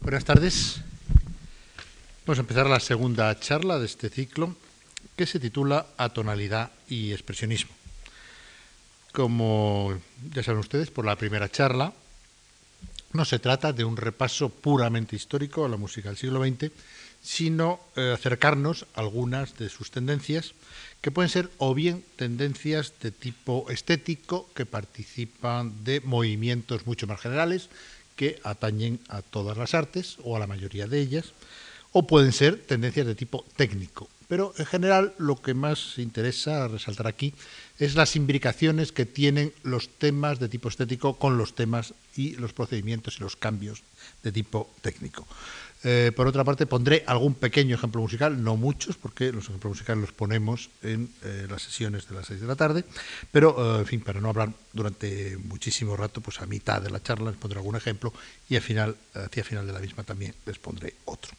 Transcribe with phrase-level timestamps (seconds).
[0.00, 0.76] Buenas tardes.
[2.24, 4.54] Vamos a empezar la segunda charla de este ciclo
[5.16, 7.72] que se titula Atonalidad y expresionismo.
[9.10, 9.98] Como
[10.32, 11.92] ya saben ustedes, por la primera charla
[13.12, 16.70] no se trata de un repaso puramente histórico a la música del siglo XX,
[17.20, 20.54] sino eh, acercarnos a algunas de sus tendencias,
[21.00, 27.20] que pueden ser o bien tendencias de tipo estético, que participan de movimientos mucho más
[27.20, 27.68] generales,
[28.22, 31.34] que atañen a todas las artes o a la mayoría de ellas,
[31.90, 34.06] o pueden ser tendencias de tipo técnico.
[34.30, 37.34] Pero en general lo que más interesa resaltar aquí
[37.80, 42.52] es las imbricaciones que tienen los temas de tipo estético con los temas y los
[42.52, 43.82] procedimientos y los cambios
[44.22, 45.26] de tipo técnico.
[45.84, 50.00] Eh, por otra parte, pondré algún pequeño ejemplo musical, no muchos, porque los ejemplos musicales
[50.00, 52.84] los ponemos en eh, las sesiones de las seis de la tarde,
[53.32, 57.02] pero, eh, en fin, para no hablar durante muchísimo rato, pues a mitad de la
[57.02, 58.12] charla les pondré algún ejemplo
[58.48, 61.32] y al final, hacia final de la misma también les pondré otro.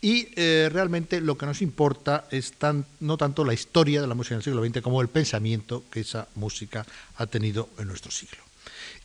[0.00, 0.34] Y
[0.68, 2.54] realmente lo que nos importa es
[3.00, 6.00] no tanto la historia de la música en el siglo XX como el pensamiento que
[6.00, 6.86] esa música
[7.16, 8.47] ha tenido en nuestro siglo.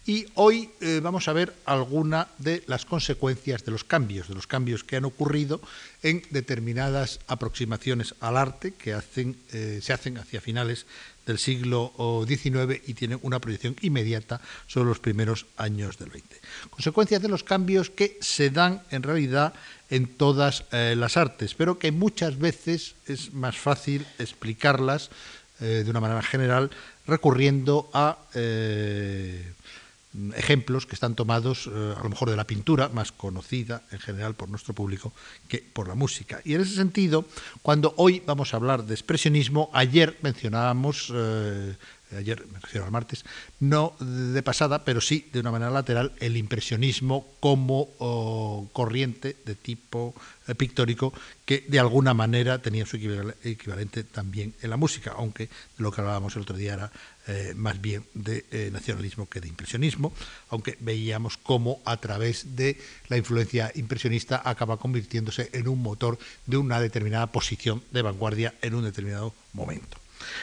[0.06, 4.48] Y hoy eh, vamos a ver algunas de las consecuencias de los cambios, de los
[4.48, 5.62] cambios que han ocurrido
[6.02, 10.86] en determinadas aproximaciones al arte que hacen, eh, se hacen hacia finales
[11.26, 11.94] del siglo
[12.28, 16.42] XIX y tienen una proyección inmediata sobre los primeros años del XX.
[16.70, 19.54] Consecuencias de los cambios que se dan en realidad
[19.90, 25.10] en todas eh, las artes, pero que muchas veces es más fácil explicarlas
[25.60, 26.72] de una manera general
[27.08, 28.18] recurriendo a
[30.36, 34.36] ejemplos que están tomados eh, a lo mejor de la pintura, más conocida en general
[34.36, 35.14] por nuestro público
[35.48, 36.42] que por la música.
[36.44, 37.26] Y en ese sentido,
[37.62, 41.76] cuando hoy vamos a hablar de expresionismo, ayer mencionábamos eh,
[42.18, 43.26] ayer me refiero al martes,
[43.60, 50.14] no de pasada, pero sí de una manera lateral, el impresionismo como corriente de tipo
[50.48, 51.14] eh, pictórico
[51.46, 56.36] que de alguna manera tenía su equivalente también en la música, aunque lo que hablábamos
[56.36, 56.92] el otro día era
[57.28, 60.14] eh, más bien de eh, nacionalismo que de impresionismo,
[60.50, 66.58] aunque veíamos cómo a través de la influencia impresionista acaba convirtiéndose en un motor de
[66.58, 69.98] una determinada posición de vanguardia en un determinado momento.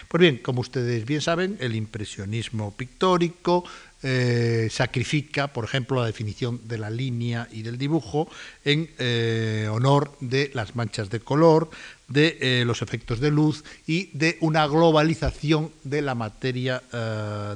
[0.08, 3.64] Pues bien, como ustedes bien saben, el impresionismo pictórico
[4.02, 8.30] eh, sacrifica, por ejemplo, la definición de la línea y del dibujo
[8.64, 11.68] en eh, honor de las manchas de color,
[12.08, 16.82] de eh, los efectos de luz y de una globalización de la materia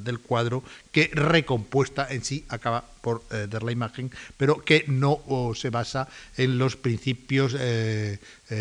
[0.03, 0.63] del cuadro
[0.93, 5.21] que recompuesta en sí acaba por dar la imagen, pero que no
[5.55, 7.57] se basa en los principios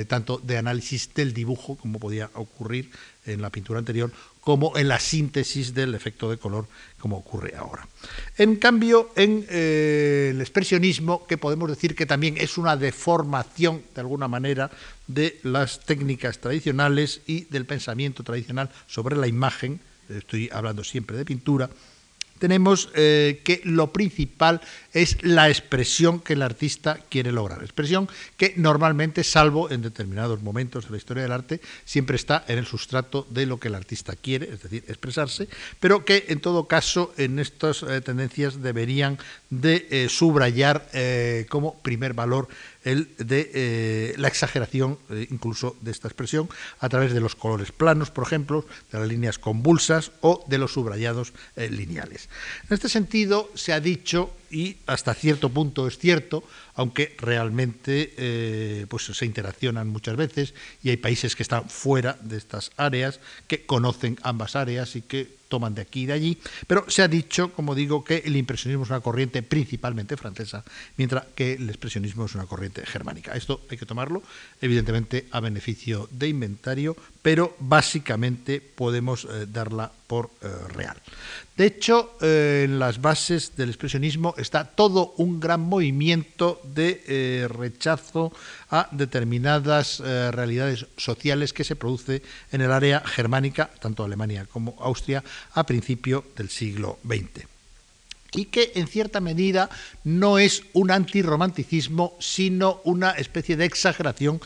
[0.07, 2.89] tanto de análisis del dibujo como podía ocurrir
[3.25, 4.11] en la pintura anterior,
[4.41, 6.67] como en la síntesis del efecto de color,
[6.99, 7.87] como ocurre ahora.
[8.37, 14.01] En cambio, en eh, el expresionismo, que podemos decir que también es una deformación, de
[14.01, 14.69] alguna manera,
[15.07, 19.79] de las técnicas tradicionales y del pensamiento tradicional sobre la imagen,
[20.09, 21.69] estoy hablando siempre de pintura,
[22.39, 24.59] tenemos eh, que lo principal
[24.93, 27.63] es la expresión que el artista quiere lograr.
[27.63, 32.57] Expresión que normalmente, salvo en determinados momentos de la historia del arte, siempre está en
[32.57, 35.47] el sustrato de lo que el artista quiere, es decir, expresarse,
[35.79, 39.17] pero que en todo caso en estas eh, tendencias deberían
[39.49, 40.89] de eh, subrayar
[41.49, 42.47] como primer valor
[42.83, 46.49] el de eh, la exageración eh, incluso de esta expresión
[46.79, 50.73] a través de los colores planos, por ejemplo, de las líneas convulsas o de los
[50.73, 52.29] subrayados eh, lineales.
[52.69, 56.43] En este sentido, se ha dicho, y hasta cierto punto es cierto,
[56.75, 60.53] aunque realmente pues se interaccionan muchas veces
[60.83, 65.42] y hay países que están fuera de estas áreas, que conocen ambas áreas y que
[65.53, 68.85] toman de aquí y de allí, pero se ha dicho, como digo, que el impresionismo
[68.85, 70.63] es una corriente principalmente francesa,
[70.97, 73.33] mientras que el expresionismo es una corriente germánica.
[73.33, 74.23] Esto hay que tomarlo,
[74.61, 80.97] evidentemente, a beneficio de inventario, pero básicamente podemos eh, darla por eh, real.
[81.55, 88.33] De hecho, eh, en las bases del expresionismo está todo un gran movimiento de rechazo
[88.69, 95.23] a determinadas realidades sociales que se produce en el área germánica, tanto Alemania como Austria,
[95.53, 97.47] a principio del siglo XX
[98.35, 99.69] y que en cierta medida
[100.03, 104.41] no es un antirromanticismo, sino una especie de exageración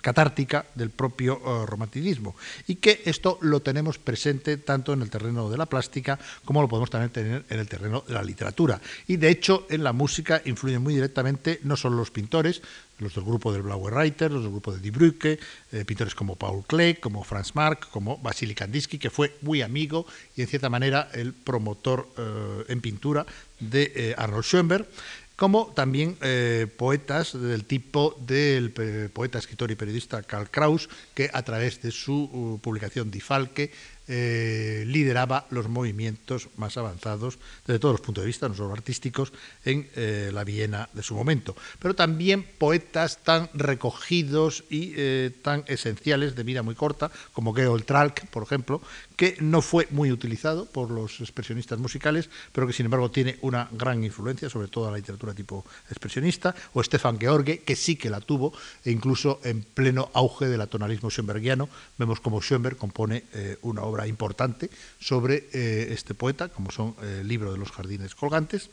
[0.00, 2.34] catártica del propio eh, romanticismo.
[2.66, 6.68] Y que esto lo tenemos presente tanto en el terreno de la plástica como lo
[6.68, 8.80] podemos también tener en el terreno de la literatura.
[9.06, 12.62] Y de hecho en la música influyen muy directamente no solo los pintores,
[12.98, 15.38] los del grupo del Blauer Reiter, los del grupo de Die Brücke,
[15.72, 20.06] eh, pintores como Paul Klee, como Franz Marc, como Vasily Kandinsky, que fue muy amigo
[20.34, 22.08] y en cierta manera el promotor
[22.68, 23.26] en pintura
[23.60, 24.86] de Arnold Schoenberg,
[25.36, 28.70] como también eh, poetas del tipo del
[29.12, 33.70] poeta, escritor y periodista Karl Kraus, que a través de su publicación Die Falke
[34.08, 39.32] eh, lideraba los movimientos más avanzados desde todos los puntos de vista, no solo artísticos,
[39.64, 41.54] en eh, la Viena de su momento.
[41.78, 47.84] Pero también poetas tan recogidos y eh, tan esenciales de vida muy corta, como Georg
[47.84, 48.82] Tralk, por ejemplo,
[49.16, 53.68] que no fue muy utilizado por los expresionistas musicales, pero que sin embargo tiene una
[53.72, 58.20] gran influencia sobre toda la literatura tipo expresionista, o Stefan George, que sí que la
[58.20, 58.52] tuvo,
[58.84, 61.68] e incluso en pleno auge del atonalismo schoenbergiano,
[61.98, 63.24] vemos como Schoenberg compone
[63.62, 64.70] una obra importante
[65.00, 68.70] sobre eh, este poeta, como son eh, el libro de los jardines colgantes.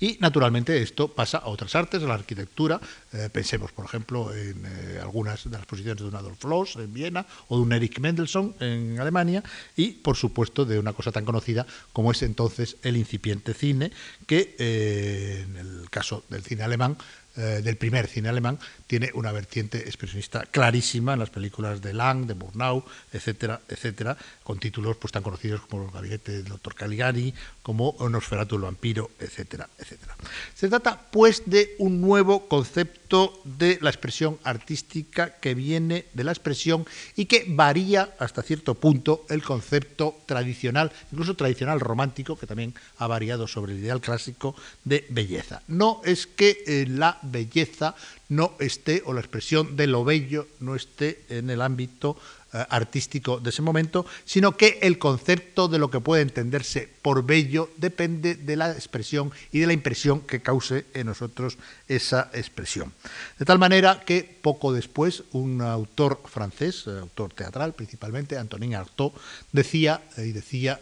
[0.00, 2.80] Y naturalmente esto pasa a otras artes, a la arquitectura.
[3.12, 4.64] Eh, pensemos, por ejemplo, en
[5.00, 8.54] algunas de las posiciones de un Adolf Loos en Viena o de un Erich Mendelssohn
[8.60, 9.42] en Alemania
[9.76, 13.92] y, por supuesto, de una cosa tan conocida como es entonces el incipiente cine,
[14.26, 16.96] que en el caso del cine alemán
[17.38, 18.58] eh, del primer cine alemán,
[18.88, 22.82] tiene una vertiente expresionista clarísima en las películas de Lang, de Murnau,
[23.12, 27.32] etcétera, etcétera, con títulos pues tan conocidos como El gabinete del doctor Caligari,
[27.62, 30.16] como Nosferatu el vampiro, etcétera, etcétera.
[30.54, 36.32] Se trata pues de un nuevo concepto de la expresión artística que viene de la
[36.32, 42.74] expresión y que varía hasta cierto punto el concepto tradicional, incluso tradicional romántico, que también
[42.98, 45.62] ha variado sobre el ideal clásico de belleza.
[45.68, 47.94] No es que eh, la belleza
[48.28, 52.16] no esté, o la expresión de lo bello no esté en el ámbito
[52.50, 57.26] eh, artístico de ese momento, sino que el concepto de lo que puede entenderse por
[57.26, 61.58] bello depende de la expresión y de la impresión que cause en nosotros
[61.88, 62.94] esa expresión.
[63.38, 69.12] De tal manera que poco después un autor francés, eh, autor teatral principalmente, Antonin Artaud,
[69.52, 70.80] decía, eh, y decía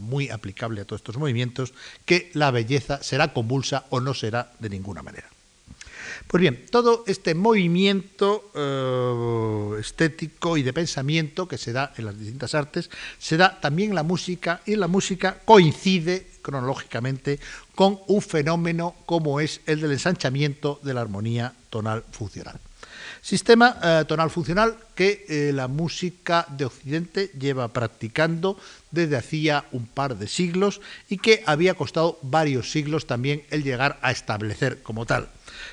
[0.00, 1.74] muy aplicable a todos estos movimientos,
[2.06, 5.31] que la belleza será convulsa o no será de ninguna manera.
[6.26, 12.18] Pues bien, todo este movimiento eh, estético y de pensamiento que se da en las
[12.18, 17.38] distintas artes, se da también en la música y la música coincide cronológicamente
[17.74, 22.58] con un fenómeno como es el del ensanchamiento de la armonía tonal funcional.
[23.20, 28.58] Sistema eh, tonal funcional que eh, la música de Occidente lleva practicando
[28.92, 33.98] desde hacía un par de siglos y que había costado varios siglos también el llegar
[34.02, 35.28] a establecer como tal.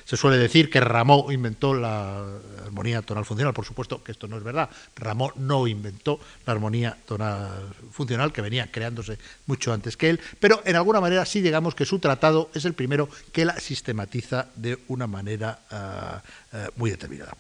[0.06, 2.26] Se suele decir que Rameau inventó la
[2.66, 4.70] armonía tonal funcional, por supuesto que esto no es verdad.
[4.96, 10.62] Rameau no inventó la armonía tonal funcional, que venía creándose mucho antes que él, pero
[10.66, 14.80] en alguna manera sí digamos que su tratado es el primero que la sistematiza de
[14.88, 16.24] una manera ah,
[16.54, 17.36] ah, muy determinada.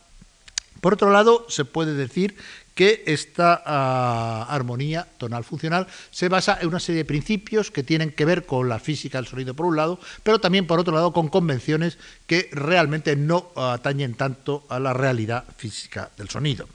[0.82, 2.36] Por otro lado, se puede decir
[2.80, 8.12] que esta ah, armonía tonal funcional se basa en una serie de principios que tienen
[8.12, 11.12] que ver con la física del sonido por un lado, pero también por otro lado
[11.12, 16.70] con convenciones que realmente no atañen tanto a la realidad física del sonido.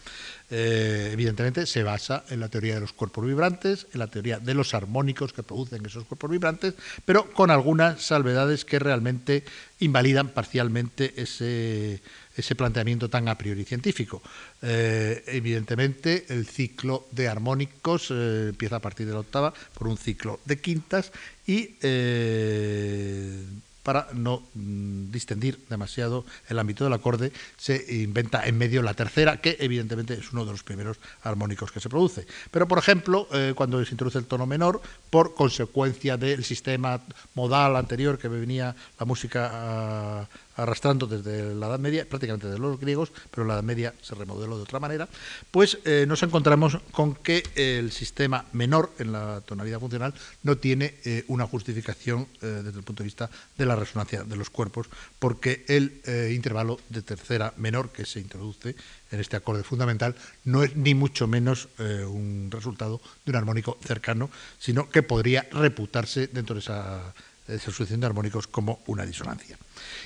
[0.50, 4.52] Eh, evidentemente se basa en la teoría de los cuerpos vibrantes, en la teoría de
[4.52, 6.74] los armónicos que producen esos cuerpos vibrantes,
[7.06, 9.44] pero con algunas salvedades que realmente
[9.80, 12.02] invalidan parcialmente ese,
[12.36, 14.22] ese planteamiento tan a priori científico.
[14.62, 19.96] Eh, evidentemente, el ciclo de armónicos eh, empieza a partir de la octava por un
[19.96, 21.12] ciclo de quintas
[21.46, 23.44] y eh,
[23.82, 29.42] para no mm, distendir demasiado el ámbito del acorde, se inventa en medio la tercera,
[29.42, 32.26] que evidentemente es uno de los primeros armónicos que se produce.
[32.50, 37.02] Pero, por ejemplo, cuando se introduce el tono menor, por consecuencia del sistema
[37.34, 40.26] modal anterior que venía la música
[40.56, 44.56] arrastrando desde la Edad Media, prácticamente de los griegos, pero la Edad Media se remodeló
[44.56, 45.08] de otra manera,
[45.50, 50.94] pues eh, nos encontramos con que el sistema menor en la tonalidad funcional no tiene
[51.04, 54.88] eh, una justificación eh, desde el punto de vista de la resonancia de los cuerpos,
[55.18, 56.00] porque el
[56.32, 58.76] intervalo de tercera menor que se introduce
[59.10, 64.30] en este acorde fundamental no es ni mucho menos un resultado de un armónico cercano,
[64.58, 67.14] sino que podría reputarse dentro de esa
[67.46, 69.58] de sucesión de armónicos como una disonancia.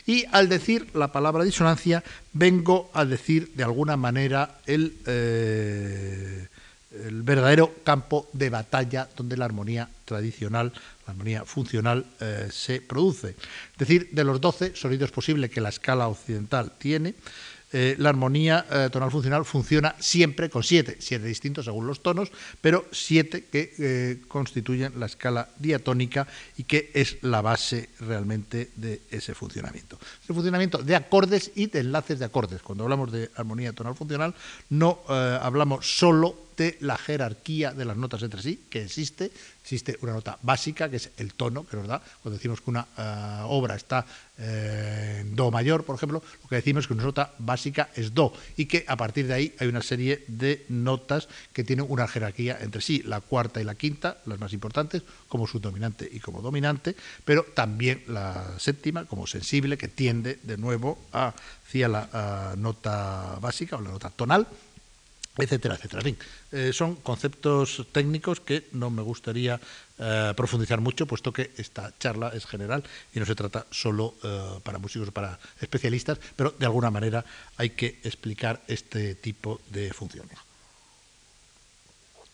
[0.07, 6.49] Y al decir la palabra disonancia, vengo a decir de alguna manera el, eh,
[7.05, 10.73] el verdadero campo de batalla donde la armonía tradicional,
[11.07, 13.31] la armonía funcional, eh, se produce.
[13.73, 17.15] Es decir, de los 12 sonidos posibles que la escala occidental tiene,
[17.71, 22.31] eh, la armonía eh, tonal funcional funciona siempre con siete, siete distintos según los tonos,
[22.61, 29.03] pero siete que eh, constituyen la escala diatónica y que es la base realmente de
[29.11, 29.99] ese funcionamiento.
[30.23, 32.63] Ese funcionamiento de acordes y de enlaces de acordes.
[32.63, 34.35] Cuando hablamos de armonía tonal funcional
[34.71, 36.48] no hablamos solo
[36.81, 39.31] la jerarquía de las notas entre sí, que existe.
[39.63, 42.01] Existe una nota básica, que es el tono que nos da.
[42.23, 44.07] Cuando decimos que una eh, obra está
[44.39, 48.15] eh, en Do mayor, por ejemplo, lo que decimos es que una nota básica es
[48.15, 52.09] Do y que a partir de ahí hay una serie de notas que tienen una
[52.09, 56.41] jerarquía entre sí, la cuarta y la quinta, las más importantes, como subdominante y como
[56.41, 63.77] dominante, pero también la séptima como sensible, que tiende de nuevo hacia la nota básica
[63.77, 64.47] o la nota tonal
[65.45, 66.01] etcétera, etcétera.
[66.01, 66.19] En fin,
[66.53, 69.61] eh, son conceptos técnicos que no me gustaría
[69.99, 74.61] eh, profundizar mucho, puesto que esta charla es general y no se trata solo eh,
[74.63, 77.25] para músicos o para especialistas, pero de alguna manera
[77.57, 80.39] hay que explicar este tipo de funciones.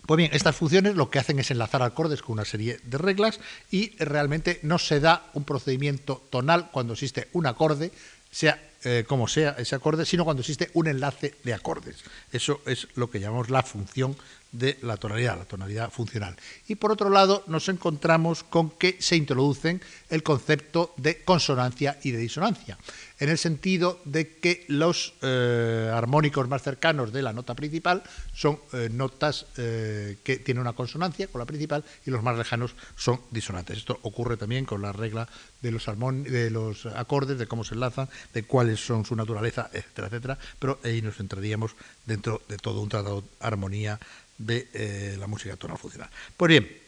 [0.06, 3.40] Pues bien, estas funciones lo que hacen es enlazar acordes con una serie de reglas
[3.70, 7.90] y realmente no se da un procedimiento tonal cuando existe un acorde,
[8.30, 11.96] sea eh, como sea ese acorde, sino cuando existe un enlace de acordes.
[12.32, 14.16] Eso es lo que llamamos la función
[14.52, 16.36] de la tonalidad, la tonalidad funcional.
[16.68, 22.12] Y por otro lado, nos encontramos con que se introducen el concepto de consonancia y
[22.12, 22.78] de disonancia,
[23.18, 28.02] en el sentido de que los eh, armónicos más cercanos de la nota principal
[28.35, 32.75] son eh, notas eh, que tienen una consonancia con la principal y los más lejanos
[32.97, 33.78] son disonantes.
[33.78, 35.28] Esto ocurre también con la regla
[35.62, 40.09] de los, de los acordes, de cómo se enlazan, de cuáles son su naturaleza, etcétera,
[40.09, 43.99] etcétera, pero ahí nos entraríamos dentro de todo un tratado de armonía
[44.38, 46.11] de eh, la música tonal funcional.
[46.37, 46.83] Pues bien,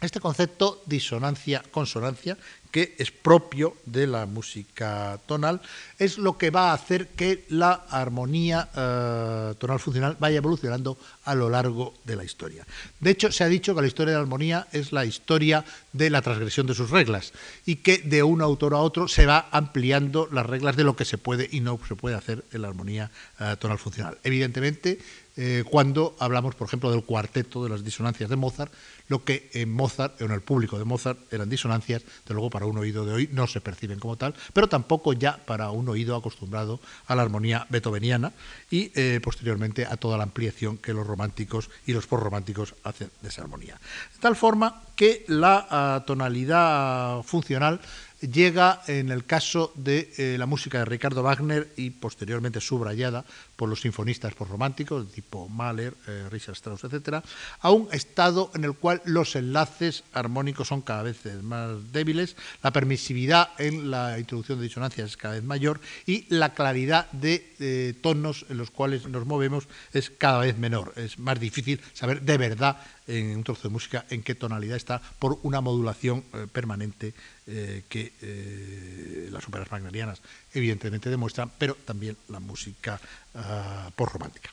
[0.00, 2.36] este concepto disonancia-consonancia,
[2.70, 5.60] que es propio de la música tonal,
[5.98, 11.34] es lo que va a hacer que la armonía eh, tonal funcional vaya evolucionando a
[11.34, 12.66] lo largo de la historia.
[13.00, 16.10] De hecho, se ha dicho que la historia de la armonía es la historia de
[16.10, 17.32] la transgresión de sus reglas
[17.64, 21.06] y que de un autor a otro se va ampliando las reglas de lo que
[21.06, 24.18] se puede y no se puede hacer en la armonía eh, tonal funcional.
[24.22, 24.98] Evidentemente,
[25.40, 28.72] eh, cuando hablamos, por ejemplo, del cuarteto de las disonancias de Mozart,
[29.06, 32.76] lo que en Mozart, en el público de Mozart, eran disonancias, de luego para un
[32.76, 36.80] oído de hoy no se perciben como tal, pero tampoco ya para un oído acostumbrado
[37.06, 38.32] a la armonía beethoveniana
[38.68, 43.28] y eh, posteriormente a toda la ampliación que los románticos y los postrománticos hacen de
[43.28, 43.80] esa armonía.
[44.14, 47.80] De tal forma que la ah, tonalidad funcional
[48.20, 53.24] llega en el caso de eh, la música de Ricardo Wagner y posteriormente subrayada
[53.58, 57.24] por los sinfonistas románticos tipo Mahler, eh, Richard Strauss, etc.,
[57.58, 62.72] a un estado en el cual los enlaces armónicos son cada vez más débiles, la
[62.72, 67.94] permisividad en la introducción de disonancias es cada vez mayor y la claridad de eh,
[68.00, 70.92] tonos en los cuales nos movemos es cada vez menor.
[70.94, 75.02] Es más difícil saber de verdad en un trozo de música en qué tonalidad está
[75.18, 76.22] por una modulación
[76.52, 77.14] permanente
[77.46, 80.20] que las óperas wagnerianas
[80.54, 83.00] evidentemente demuestran, pero también la música
[83.34, 84.50] uh, postromántica.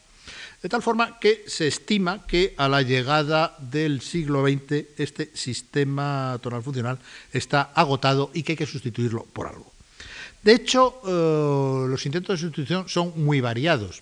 [0.62, 6.40] De tal forma que se estima que a la llegada del siglo XX este sistema
[6.42, 6.98] tonal funcional
[7.32, 9.72] está agotado y que hay que sustituirlo por algo.
[10.42, 14.02] De hecho, uh, los intentos de sustitución son muy variados.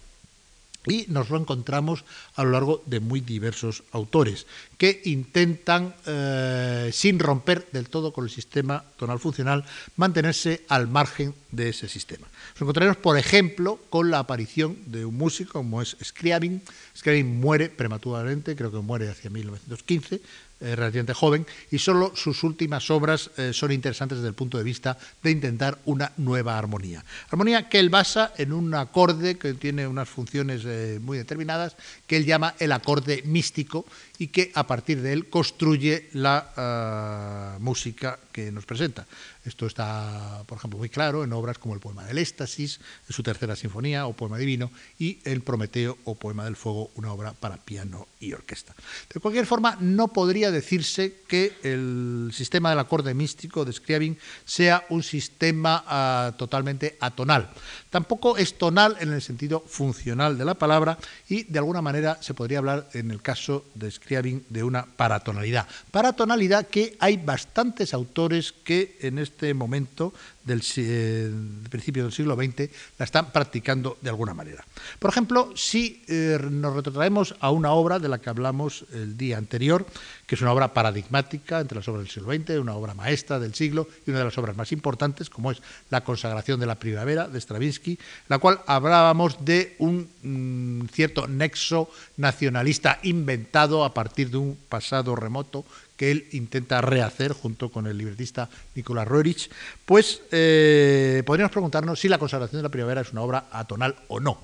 [0.88, 2.04] Y nos lo encontramos
[2.36, 4.46] a lo largo de muy diversos autores
[4.78, 11.34] que intentan, eh, sin romper del todo con el sistema tonal funcional, mantenerse al margen
[11.52, 12.28] de ese sistema.
[12.54, 16.62] Nos encontraremos, por ejemplo, con la aparición de un músico como es Scriabin.
[16.98, 20.22] Scriabin muere prematuramente, creo que muere hacia 1915,
[20.64, 24.64] eh, relativamente joven, y solo sus últimas obras eh, son interesantes desde el punto de
[24.64, 27.04] vista de intentar una nueva armonía.
[27.30, 31.76] Armonía que él basa en un acorde que tiene unas funciones eh, muy determinadas,
[32.08, 33.86] que él llama el acorde místico,
[34.18, 39.06] y que a partir de él construye la ah, música que nos presenta.
[39.46, 43.56] Esto está, por ejemplo, muy claro en obras como el poema del éxtasis, su tercera
[43.56, 48.08] sinfonía o poema divino, y el Prometeo o poema del fuego, una obra para piano
[48.20, 48.74] y orquesta.
[49.14, 54.86] De cualquier forma, no podría decirse que el sistema del acorde místico de Scriabin sea
[54.90, 57.52] un sistema ah, totalmente atonal.
[57.94, 60.98] Tampoco es tonal en el sentido funcional de la palabra
[61.30, 65.68] y de alguna manera se podría hablar en el caso de Scriabin de una paratonalidad.
[65.92, 70.12] Paratonalidad que hay bastantes autores que en este momento
[70.44, 71.32] del eh,
[71.70, 74.66] principio del siglo XX la están practicando de alguna manera.
[75.00, 79.38] Por ejemplo, si eh, nos retrotraemos a una obra de la que hablamos el día
[79.38, 79.86] anterior,
[80.26, 83.54] que es una obra paradigmática entre las obras del siglo XX, una obra maestra del
[83.54, 87.28] siglo y una de las obras más importantes, como es La consagración de la primavera
[87.28, 87.98] de Stravinsky,
[88.28, 95.16] la cual hablábamos de un mm, cierto nexo nacionalista inventado a partir de un pasado
[95.16, 99.50] remoto que él intenta rehacer junto con el libretista Nicolás Roerich,
[99.86, 104.20] pues eh, podríamos preguntarnos si la consagración de la primavera es una obra atonal o
[104.20, 104.42] no.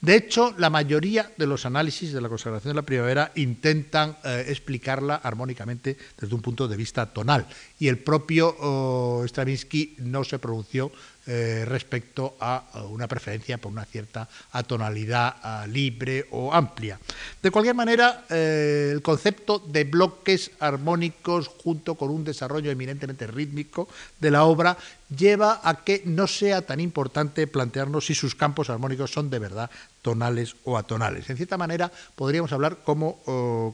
[0.00, 4.46] De hecho, la mayoría de los análisis de la consagración de la primavera intentan eh,
[4.48, 7.46] explicarla armónicamente desde un punto de vista tonal.
[7.78, 10.90] Y el propio oh, Stravinsky no se pronunció
[11.32, 16.98] eh, respecto a, una preferencia por una cierta atonalidad libre o amplia.
[17.40, 23.88] De cualquier manera, eh, el concepto de bloques armónicos junto con un desarrollo eminentemente rítmico
[24.18, 24.76] de la obra
[25.16, 29.70] lleva a que no sea tan importante plantearnos si sus campos armónicos son de verdad
[30.02, 31.30] tonales o atonales.
[31.30, 33.22] En cierta manera, podríamos hablar como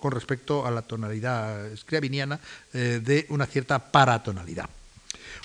[0.02, 2.38] con respecto a la tonalidad scriabiniana
[2.74, 4.68] eh, de una cierta paratonalidad.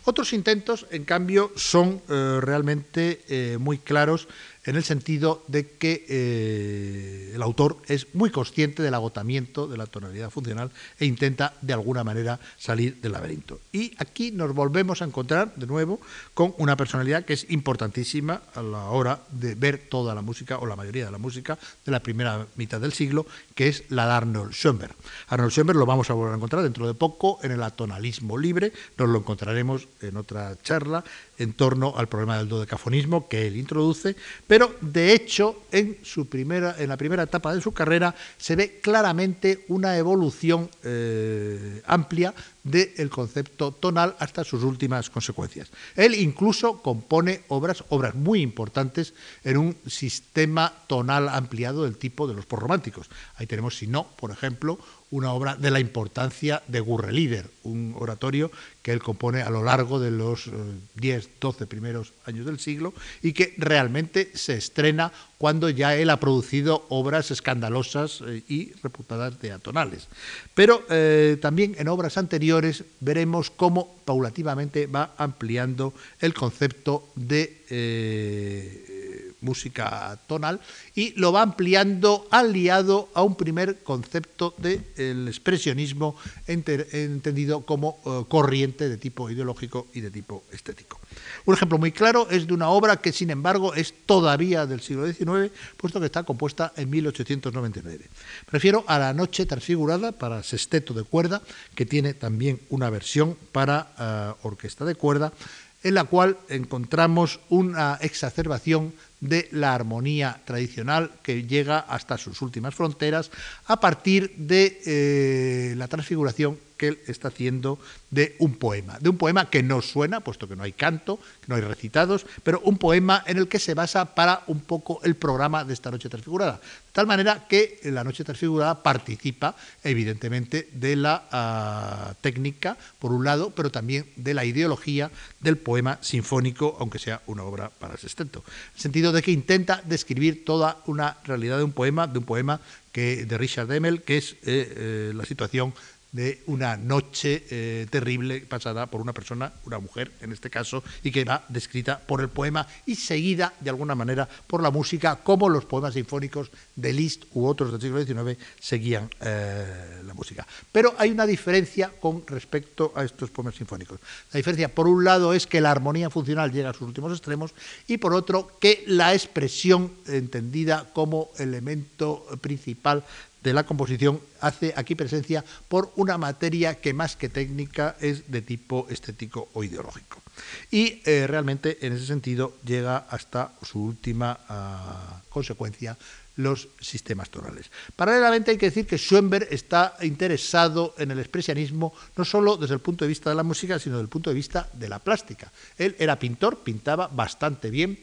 [0.04, 4.28] Otros intentos, en cambio, son eh, realmente eh, muy claros
[4.64, 9.88] en el sentido de que eh, el autor es muy consciente del agotamiento de la
[9.88, 13.60] tonalidad funcional e intenta de alguna manera salir del laberinto.
[13.72, 16.00] Y aquí nos volvemos a encontrar de nuevo
[16.34, 20.66] con una personalidad que es importantísima a la hora de ver toda la música o
[20.66, 23.26] la mayoría de la música de la primera mitad del siglo,
[23.56, 24.96] que es la de Arnold Schoenberg.
[25.30, 28.74] Arnold Schoenberg lo vamos a volver a encontrar dentro de poco en el atonalismo libre,
[28.98, 31.04] nos lo encontraremos en otra charla
[31.38, 34.16] en torno al problema del dodecafonismo que él introduce,
[34.52, 38.82] pero de hecho en, su primera, en la primera etapa de su carrera se ve
[38.82, 45.72] claramente una evolución eh, amplia del concepto tonal hasta sus últimas consecuencias.
[45.96, 49.14] Él incluso compone obras, obras muy importantes
[49.46, 53.10] en un sistema tonal ampliado del tipo de los porrománticos.
[53.38, 54.78] Ahí tenemos, si no, por ejemplo,
[55.12, 58.50] una obra de la importancia de Gurrelieder, un oratorio
[58.82, 60.50] que él compone a lo largo de los
[60.96, 66.10] 10, eh, 12 primeros años del siglo y que realmente se estrena cuando ya él
[66.10, 70.08] ha producido obras escandalosas eh, y reputadas de atonales.
[70.56, 79.11] Pero eh, también en obras anteriores veremos cómo paulativamente va ampliando el concepto de
[79.42, 80.60] música tonal,
[80.96, 86.16] y lo va ampliando aliado a un primer concepto del expresionismo
[86.48, 91.00] entendido como eh, corriente de tipo ideológico y de tipo estético.
[91.46, 95.12] Un ejemplo muy claro es de una obra que, sin embargo, es todavía del siglo
[95.12, 98.06] XIX, puesto que está compuesta en 1899.
[98.50, 101.42] Prefiero a La Noche Transfigurada para sexteto de cuerda,
[101.76, 105.34] que tiene también una versión para eh, orquesta de cuerda,
[105.84, 112.74] en la cual encontramos una exacerbación de la armonía tradicional que llega hasta sus últimas
[112.74, 113.32] fronteras
[113.66, 117.78] a partir de eh, la transfiguración que él está haciendo
[118.10, 121.46] de un poema, de un poema que no suena, puesto que no hay canto, que
[121.48, 125.14] no hay recitados, pero un poema en el que se basa para un poco el
[125.14, 126.54] programa de esta noche transfigurada.
[126.54, 133.26] De tal manera que la noche transfigurada participa, evidentemente, de la ah, técnica, por un
[133.26, 138.44] lado, pero también de la ideología del poema sinfónico, aunque sea una obra para sexteto.
[138.48, 142.26] En el sentido de que intenta describir toda una realidad de un poema, de un
[142.26, 142.60] poema
[142.92, 145.74] que, de Richard Demel, que es eh, eh, la situación
[146.12, 151.12] de una noche eh, terrible pasada por una persona, una mujer en este caso, y
[151.12, 155.48] que va descrita por el poema y seguida de alguna manera por la música, como
[155.48, 160.46] los poemas sinfónicos de Liszt u otros del siglo XIX seguían eh, la música.
[160.72, 164.00] Pero hay una diferencia con respecto a estos poemas sinfónicos.
[164.34, 167.54] La diferencia, por un lado, es que la armonía funcional llega a sus últimos extremos
[167.88, 173.04] y por otro, que la expresión entendida como elemento principal
[173.42, 178.42] de la composición hace aquí presencia por una materia que más que técnica es de
[178.42, 180.22] tipo estético o ideológico.
[180.70, 185.98] Y eh, realmente en ese sentido llega hasta su última ah, consecuencia
[186.38, 187.70] los sistemas tonales.
[187.96, 192.80] Paralelamente hay que decir que Schoenberg está interesado en el expresionismo no solo desde el
[192.80, 195.52] punto de vista de la música, sino desde el punto de vista de la plástica.
[195.78, 198.00] Él era pintor, pintaba bastante bien,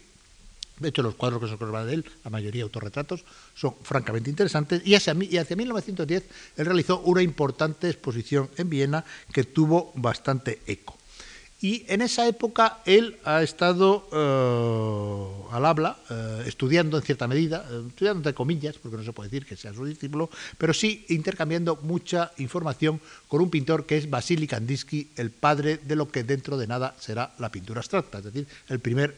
[0.80, 4.82] de hecho, los cuadros que se conservan de él, la mayoría autorretratos, son francamente interesantes.
[4.84, 6.24] Y hacia, y hacia 1910
[6.56, 10.98] él realizó una importante exposición en Viena que tuvo bastante eco.
[11.60, 17.66] Y en esa época él ha estado eh, al habla, eh, estudiando en cierta medida,
[17.68, 21.04] eh, estudiando entre comillas, porque no se puede decir que sea su discípulo, pero sí
[21.08, 26.22] intercambiando mucha información con un pintor que es Vasily Kandinsky, el padre de lo que
[26.22, 29.16] dentro de nada será la pintura abstracta, es decir, el primer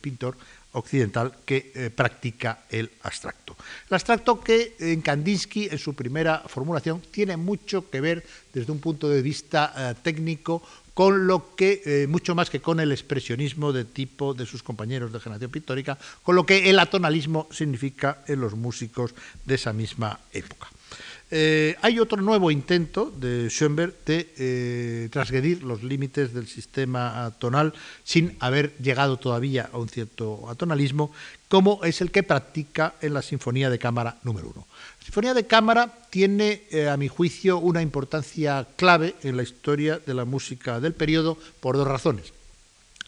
[0.00, 0.36] pintor
[0.72, 3.56] occidental que practica el abstracto.
[3.88, 8.80] El abstracto que en Kandinsky, en su primera formulación, tiene mucho que ver desde un
[8.80, 10.62] punto de vista técnico
[10.94, 15.12] con lo que, eh, mucho más que con el expresionismo de tipo de sus compañeros
[15.12, 20.20] de generación pictórica, con lo que el atonalismo significa en los músicos de esa misma
[20.32, 20.68] época.
[21.34, 27.72] Eh, hay otro nuevo intento de Schoenberg de eh, transgredir los límites del sistema tonal
[28.04, 31.10] sin haber llegado todavía a un cierto atonalismo,
[31.48, 34.66] como es el que practica en la Sinfonía de Cámara número 1.
[34.98, 39.98] La Sinfonía de Cámara tiene, eh, a mi juicio, una importancia clave en la historia
[40.04, 42.34] de la música del periodo por dos razones.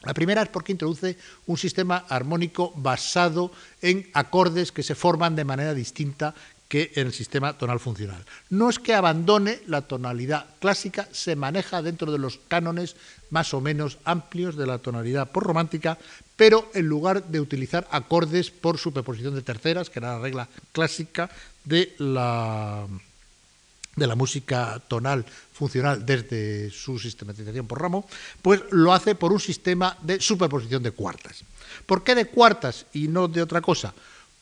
[0.05, 5.45] La primera es porque introduce un sistema armónico basado en acordes que se forman de
[5.45, 6.35] manera distinta
[6.75, 8.27] que en el sistema tonal funcional.
[8.51, 12.97] No es que abandone la tonalidad clásica, se maneja dentro de los cánones
[13.31, 15.97] más o menos amplios de la tonalidad por romántica,
[16.35, 21.31] pero en lugar de utilizar acordes por superposición de terceras, que era la regla clásica
[21.63, 22.89] de la,
[23.95, 28.05] de la música tonal funcional desde su sistematización por ramo,
[28.43, 31.45] pues lo hace por un sistema de superposición de cuartas.
[31.87, 33.95] ¿Por qué de cuartas y no de otra cosa?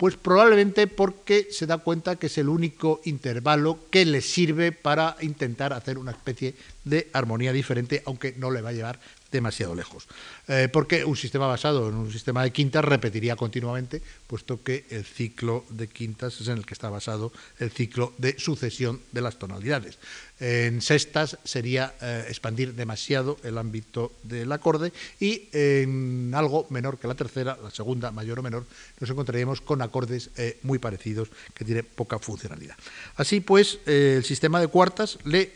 [0.02, 5.16] Pues probablemente porque se da cuenta que es el único intervalo que le sirve para
[5.20, 8.98] intentar hacer una especie de armonía diferente, aunque no le va a llevar
[9.32, 10.06] demasiado lejos.
[10.46, 15.04] Eh, porque un sistema basado en un sistema de quintas repetiría continuamente, puesto que el
[15.04, 19.38] ciclo de quintas es en el que está basado el ciclo de sucesión de las
[19.38, 19.98] tonalidades.
[20.40, 27.06] En sextas sería eh, expandir demasiado el ámbito del acorde y en algo menor que
[27.06, 28.66] la tercera, la segunda, mayor o menor,
[28.98, 32.76] nos encontraríamos con acordes eh, muy parecidos que tienen poca funcionalidad.
[33.16, 35.52] Así pues, el sistema de cuartas le,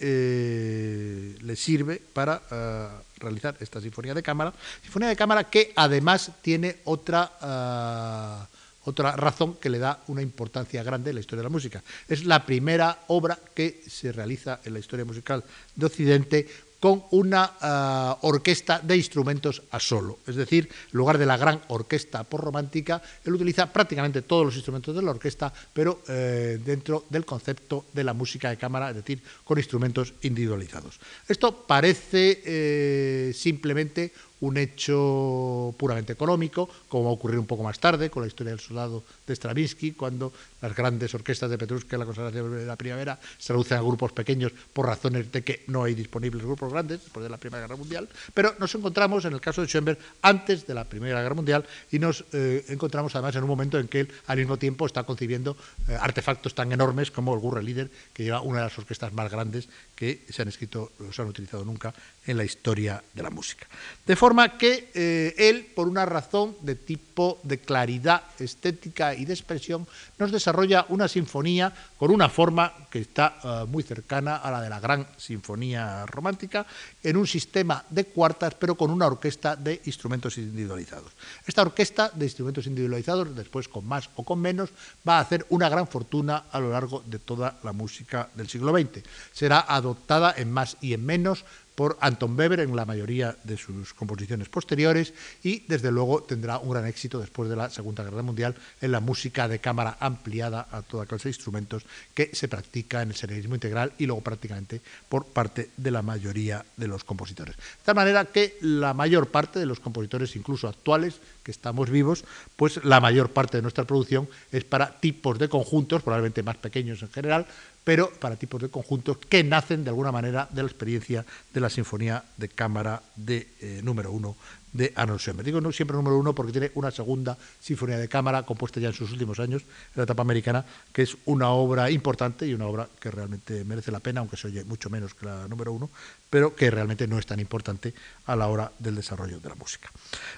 [1.43, 4.53] le sirve para realizar esta sinfonía de cámara.
[4.83, 8.47] Sinfonía de cámara que además tiene otra, ah,
[8.85, 11.83] otra razón que le da una importancia grande en la historia de la música.
[12.09, 16.49] Es la primera obra que se realiza en la historia musical de Occidente
[16.87, 20.21] con una ah, orquesta de instrumentos a solo.
[20.25, 24.55] Es decir, en lugar de la gran orquesta por romántica, él utiliza prácticamente todos los
[24.55, 28.97] instrumentos de la orquesta, pero eh, dentro del concepto de la música de cámara, es
[29.03, 31.01] decir, con instrumentos individualizados.
[31.27, 37.79] Esto parece eh, simplemente un hecho puramente económico, como va a ocurrir un poco más
[37.79, 42.01] tarde con la historia del soldado de Stravinsky, cuando las grandes orquestas de Petrushka en
[42.01, 45.85] la consagración de la primavera se reducen a grupos pequeños por razones de que no
[45.85, 49.41] hay disponibles grupos grandes después de la Primera Guerra Mundial, pero nos encontramos en el
[49.41, 53.43] caso de Schoenberg antes de la Primera Guerra Mundial y nos eh, encontramos además en
[53.43, 55.57] un momento en que él al mismo tiempo está concibiendo
[55.89, 59.31] eh, artefactos tan enormes como el Gurre Líder, que lleva una de las orquestas más
[59.31, 61.93] grandes que se han escrito, o se han utilizado nunca
[62.27, 63.67] en la historia de la música.
[64.05, 69.33] De forma que eh, él, por una razón de tipo de claridad estética y de
[69.33, 69.87] expresión,
[70.19, 74.69] nos desarrolla una sinfonía con una forma que está eh, muy cercana a la de
[74.69, 76.67] la gran sinfonía romántica,
[77.03, 81.13] en un sistema de cuartas, pero con una orquesta de instrumentos individualizados.
[81.47, 84.71] Esta orquesta de instrumentos individualizados, después con más o con menos,
[85.09, 88.77] va a hacer una gran fortuna a lo largo de toda la música del siglo
[88.77, 89.03] XX.
[89.33, 91.45] Será adoptada en más y en menos
[91.77, 95.13] por Anton Weber en la mayoría de sus composiciones posteriores
[95.45, 99.01] y desde luego tendrá un gran éxito después de la Segunda Guerra Mundial en la
[99.01, 103.55] música de cámara ampliada a toda clase de instrumentos que se practica en el serialismo
[103.55, 107.57] integral y luego prácticamente por parte de la mayoría de los compositores.
[107.57, 112.25] De tal manera que la mayor parte de los compositores, incluso actuales, que estamos vivos,
[112.57, 117.03] pues la mayor parte de nuestra producción es para tipos de conjuntos, probablemente más pequeños
[117.03, 117.47] en general,
[117.87, 121.71] pero para tipos de conjuntos que nacen de alguna manera de la experiencia de la
[121.71, 124.35] Sinfonía de Cámara de eh, número uno
[124.77, 125.47] de Arnold Schoenberg.
[125.47, 129.11] Digo siempre número uno porque tiene una segunda sinfonía de cámara compuesta ya en sus
[129.13, 133.11] últimos años, en la etapa americana, que es una obra importante y una obra que
[133.11, 135.91] realmente merece la pena, aunque se oye mucho menos que la número uno,
[136.31, 137.95] pero que realmente no es tan importante
[138.27, 139.91] a la hora del desarrollo de la música.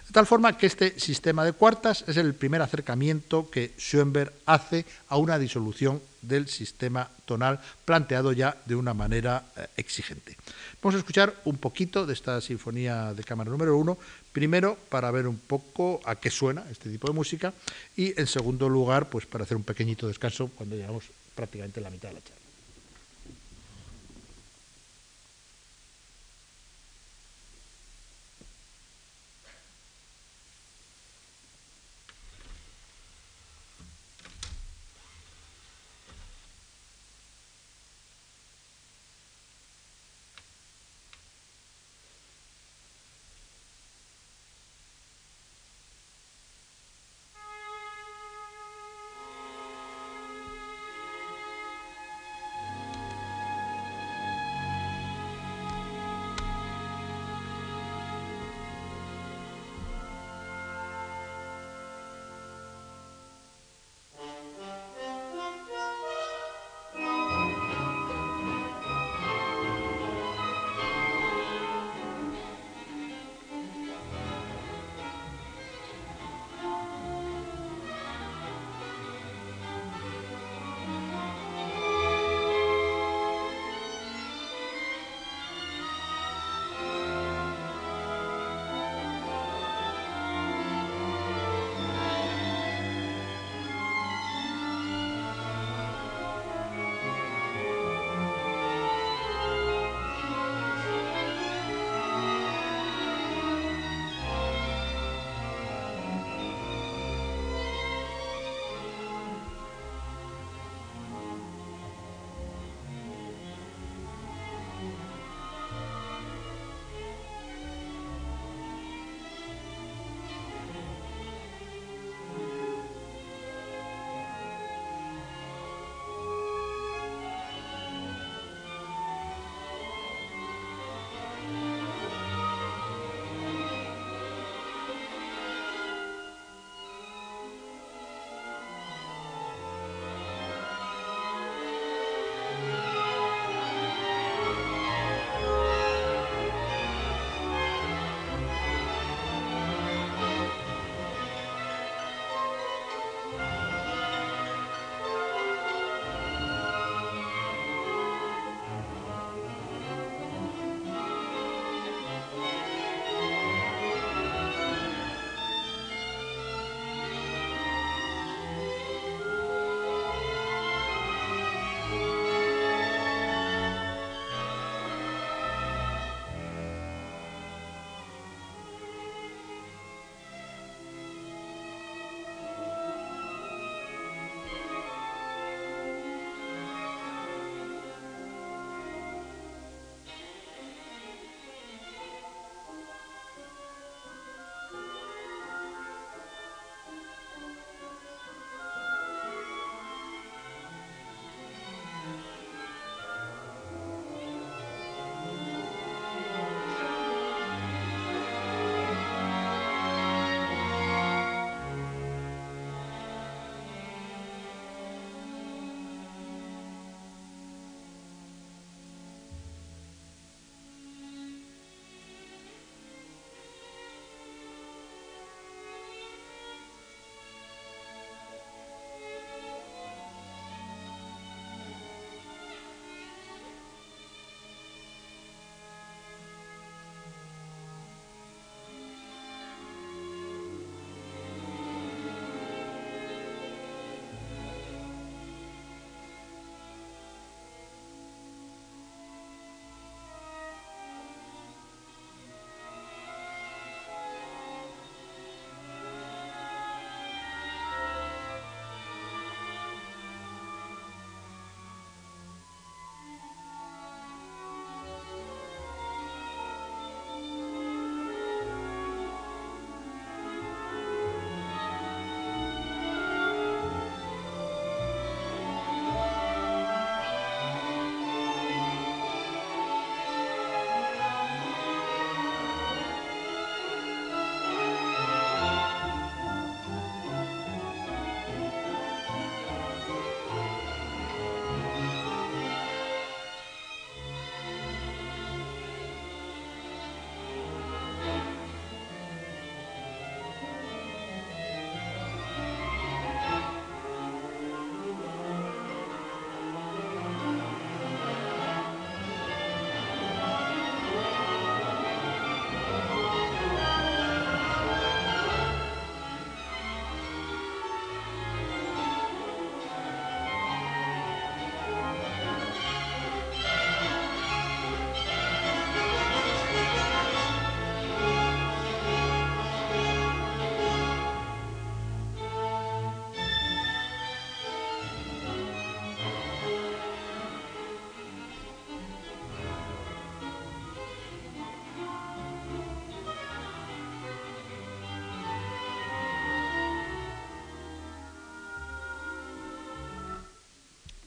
[0.07, 4.85] De tal forma que este sistema de cuartas es el primer acercamiento que Schoenberg hace
[5.09, 10.37] a una disolución del sistema tonal planteado ya de una manera eh, exigente.
[10.81, 13.99] Vamos a escuchar un poquito de esta sinfonía de cámara número uno,
[14.31, 17.53] primero para ver un poco a qué suena este tipo de música
[17.97, 21.91] y en segundo lugar pues para hacer un pequeñito descanso cuando llegamos prácticamente a la
[21.91, 22.38] mitad de la charla.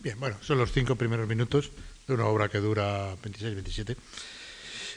[0.02, 1.70] Bien, bueno, son los cinco primeros minutos
[2.08, 3.96] de una obra que dura 26-27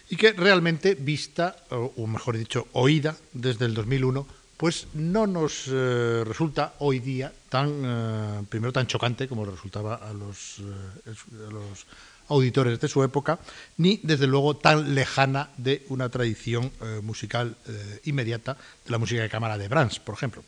[0.08, 6.24] y que realmente vista, o, mejor dicho, oída desde el 2001, pues no nos eh,
[6.24, 11.14] resulta hoy día tan, eh, primero tan chocante como resultaba a los, eh,
[11.48, 11.86] a los,
[12.28, 13.38] auditores de su época,
[13.76, 17.54] ni desde luego tan lejana de una tradición musical
[18.04, 20.42] inmediata de la música de cámara de Brahms, por ejemplo.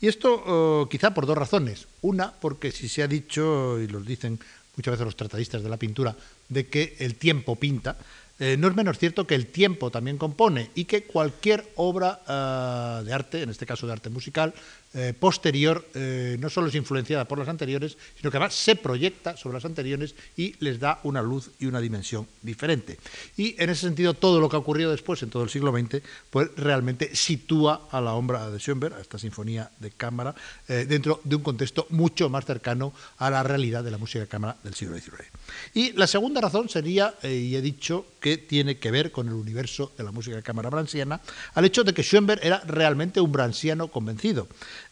[0.00, 1.86] Y esto quizá por dos razones.
[2.02, 4.38] Una, porque si se ha dicho, y lo dicen
[4.76, 6.16] muchas veces los tratadistas de la pintura,
[6.48, 7.96] de que el tiempo pinta,
[8.40, 13.04] eh, no es menos cierto que el tiempo también compone y que cualquier obra eh,
[13.04, 14.54] de arte, en este caso de arte musical,
[14.94, 19.36] eh, posterior eh, no solo es influenciada por las anteriores, sino que además se proyecta
[19.36, 22.98] sobre las anteriores y les da una luz y una dimensión diferente.
[23.36, 26.02] Y en ese sentido, todo lo que ha ocurrido después, en todo el siglo XX,
[26.30, 30.34] pues realmente sitúa a la obra de Schoenberg, a esta sinfonía de cámara,
[30.68, 34.26] eh, dentro de un contexto mucho más cercano a la realidad de la música de
[34.26, 35.28] cámara del siglo XIX.
[35.74, 39.92] Y la segunda razón sería, y he dicho que tiene que ver con el universo
[39.98, 41.20] de la música de cámara bransiana,
[41.54, 44.48] al hecho de que Schoenberg era realmente un bransiano convencido.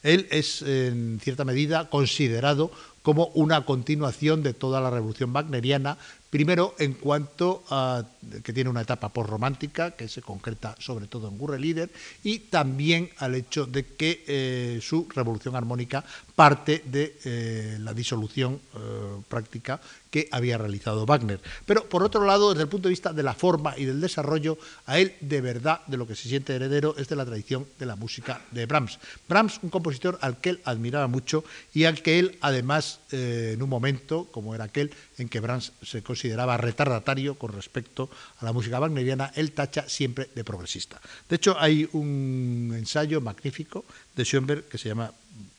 [0.07, 5.97] Él es, en cierta medida, considerado como una continuación de toda la revolución wagneriana,
[6.29, 8.03] primero en cuanto a
[8.43, 11.89] que tiene una etapa postromántica que se concreta sobre todo en Gurre Líder
[12.23, 16.03] y también al hecho de que eh, su revolución armónica
[16.35, 18.79] parte de eh, la disolución eh,
[19.27, 19.79] práctica
[20.17, 21.39] que había realizado Wagner.
[21.67, 24.57] Pero por otro lado, desde el punto de vista de la forma y del desarrollo,
[24.87, 27.85] a él de verdad de lo que se siente heredero es de la tradición de
[27.85, 28.97] la música de Brahms.
[29.29, 33.69] Brahms, un compositor al que él admiraba mucho y al que él además en un
[33.69, 38.79] momento, como era aquel en que Brahms se consideraba retardatario con respecto a la música
[38.79, 40.99] wagneriana, él tacha siempre de progresista.
[41.29, 45.11] De hecho, hay un ensayo magnífico de Schoenberg que se llama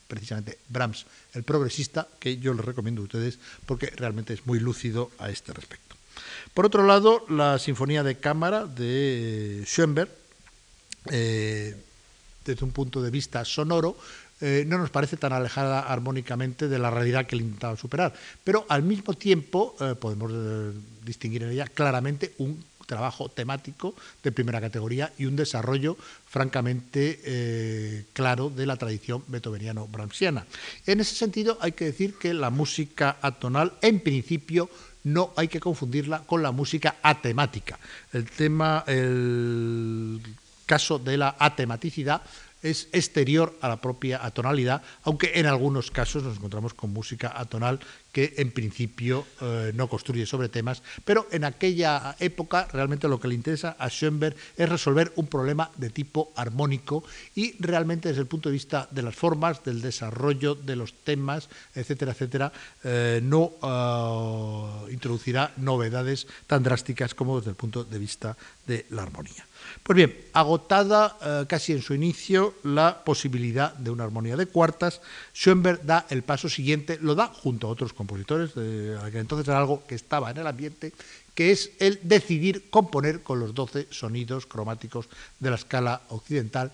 [0.09, 5.11] precisamente Brahms, el progresista, que yo les recomiendo a ustedes porque realmente es muy lúcido
[5.19, 5.95] a este respecto.
[6.55, 10.11] Por otro lado, la Sinfonía de Cámara de Schoenberg,
[11.11, 11.77] eh,
[12.45, 13.97] desde un punto de vista sonoro,
[14.41, 18.15] eh, no nos parece tan alejada armónicamente de la realidad que él intentaba superar.
[18.43, 20.33] Pero al mismo tiempo eh, podemos
[21.05, 25.97] distinguir en ella claramente un trabajo temático de primera categoría y un desarrollo
[26.27, 30.47] francamente eh, claro de la tradición beethoveniano-brahmsiana.
[30.87, 34.71] En ese sentido, hay que decir que la música atonal, en principio,
[35.05, 37.79] no hay que confundirla con la música atemática.
[38.13, 40.21] El tema, el
[40.65, 42.23] caso de la atematicidad
[42.71, 47.81] es exterior a la propia atonalidad, aunque en algunos casos nos encontramos con música atonal
[48.13, 53.29] que en principio eh, no construye sobre temas, pero en aquella época realmente lo que
[53.29, 57.05] le interesa a Schoenberg es resolver un problema de tipo armónico
[57.35, 61.49] y realmente desde el punto de vista de las formas, del desarrollo de los temas,
[61.75, 62.53] etcétera, etcétera,
[62.85, 69.03] eh, no eh, introducirá novedades tan drásticas como desde el punto de vista de la
[69.03, 69.48] armonía.
[69.83, 75.01] Pues bien, agotada eh, casi en su inicio la posibilidad de una armonía de cuartas,
[75.35, 79.59] Schoenberg da el paso siguiente, lo da junto a otros compositores, de, que entonces era
[79.59, 80.93] algo que estaba en el ambiente,
[81.35, 86.73] que es el decidir componer con los doce sonidos cromáticos de la escala occidental,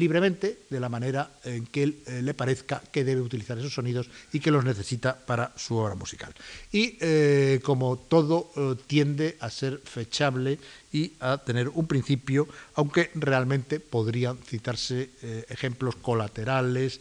[0.00, 4.40] libremente, de la manera en que eh, le parezca que debe utilizar esos sonidos y
[4.40, 6.34] que los necesita para su obra musical.
[6.72, 10.58] Y eh, como todo eh, tiende a ser fechable
[10.90, 15.10] y a tener un principio, aunque realmente podrían citarse
[15.48, 17.00] ejemplos colaterales,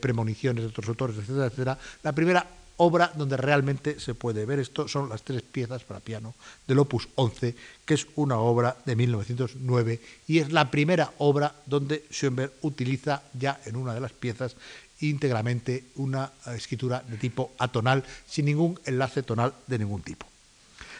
[0.00, 2.46] premoniciones de otros autores, etcétera, etcétera, la primera
[2.78, 6.34] obra donde realmente se puede ver esto son las tres piezas para piano
[6.66, 12.04] del Opus 11, que es una obra de 1909 y es la primera obra donde
[12.10, 14.56] Schoenberg utiliza ya en una de las piezas
[15.00, 20.26] íntegramente una escritura de tipo atonal, sin ningún enlace tonal de ningún tipo.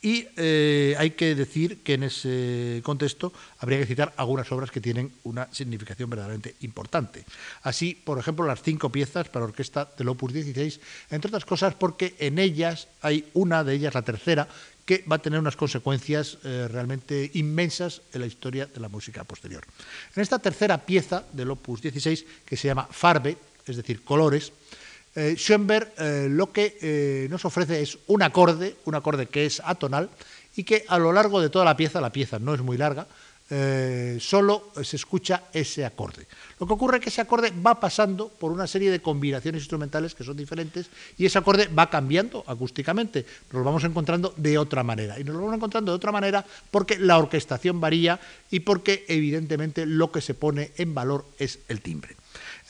[0.00, 4.80] Y eh, hay que decir que en ese contexto habría que citar algunas obras que
[4.80, 7.24] tienen una significación verdaderamente importante.
[7.62, 10.80] Así, por ejemplo, las cinco piezas para orquesta del Opus 16,
[11.10, 14.48] entre otras cosas porque en ellas hay una de ellas, la tercera,
[14.84, 19.24] que va a tener unas consecuencias eh, realmente inmensas en la historia de la música
[19.24, 19.64] posterior.
[20.14, 24.52] En esta tercera pieza del Opus 16, que se llama Farbe, es decir, colores,
[25.14, 29.60] eh, Schoenberg eh, lo que eh, nos ofrece es un acorde, un acorde que es
[29.60, 30.08] atonal
[30.56, 33.06] y que a lo largo de toda la pieza, la pieza no es muy larga,
[34.18, 36.26] solo se escucha ese acorde.
[36.58, 40.14] Lo que ocurre es que ese acorde va pasando por una serie de combinaciones instrumentales
[40.14, 40.86] que son diferentes
[41.18, 43.26] y ese acorde va cambiando acústicamente.
[43.52, 45.20] Nos lo vamos encontrando de otra manera.
[45.20, 48.18] Y nos lo vamos encontrando de otra manera porque la orquestación varía
[48.50, 52.16] y porque evidentemente lo que se pone en valor es el timbre.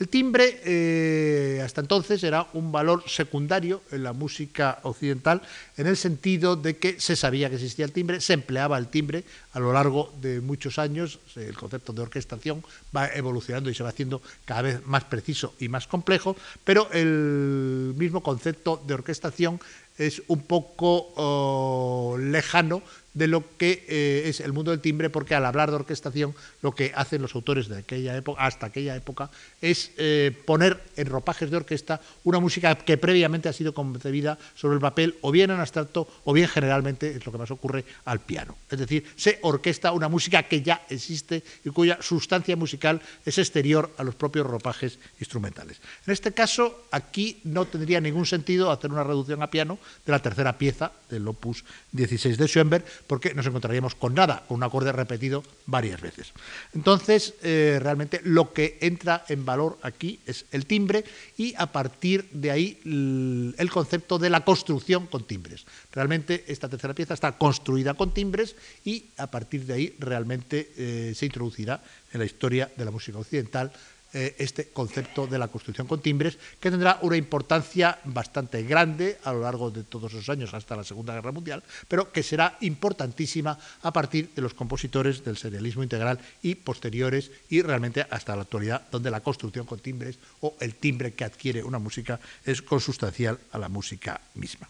[0.02, 5.42] El timbre eh, hasta entonces era un valor secundario en la música occidental
[5.76, 9.22] en el sentido de que se sabía que existía el timbre, se empleaba el timbre
[9.52, 13.90] a lo largo de muchos años, el concepto de orquestación va evolucionando y se va
[13.90, 16.34] haciendo cada vez más preciso y más complejo,
[16.64, 19.60] pero el mismo concepto de orquestación
[19.98, 22.82] es un poco oh, lejano
[23.14, 26.74] de lo que eh, es el mundo del timbre, porque al hablar de orquestación, lo
[26.74, 31.50] que hacen los autores de aquella época, hasta aquella época, es eh, poner en ropajes
[31.50, 35.60] de orquesta una música que previamente ha sido concebida sobre el papel, o bien en
[35.60, 38.56] abstracto, o bien generalmente es lo que más ocurre al piano.
[38.70, 43.92] Es decir, se orquesta una música que ya existe y cuya sustancia musical es exterior
[43.98, 45.80] a los propios ropajes instrumentales.
[46.06, 50.18] En este caso, aquí no tendría ningún sentido hacer una reducción a piano de la
[50.18, 54.92] tercera pieza del opus 16 de Schoenberg, porque nos encontraríamos con nada, con un acorde
[54.92, 56.32] repetido varias veces.
[56.74, 61.04] Entonces, eh, realmente lo que entra en valor aquí es el timbre
[61.36, 65.64] y a partir de ahí el concepto de la construcción con timbres.
[65.92, 71.12] Realmente esta tercera pieza está construida con timbres y a partir de ahí realmente eh,
[71.14, 71.82] se introducirá
[72.12, 73.72] en la historia de la música occidental
[74.14, 79.32] eh, este concepto de la construcción con timbres, que tendrá una importancia bastante grande a
[79.32, 83.58] lo largo de todos esos años hasta la Segunda Guerra Mundial, pero que será importantísima
[83.82, 88.82] a partir de los compositores del serialismo integral y posteriores y realmente hasta la actualidad,
[88.90, 93.58] donde la construcción con timbres o el timbre que adquiere una música es consustancial a
[93.58, 94.68] la música misma.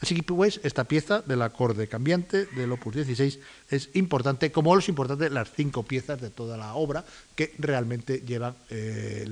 [0.00, 3.38] Así que pues esta pieza del acorde cambiante del opus 16
[3.70, 8.54] es importante, como es importante las cinco piezas de toda la obra que realmente llevan
[8.70, 9.26] eh,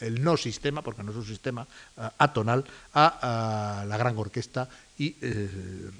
[0.00, 5.16] el no sistema, porque no es un sistema eh, atonal, a, la gran orquesta y
[5.20, 5.48] eh,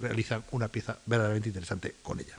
[0.00, 2.36] realizan una pieza verdaderamente interesante con ella.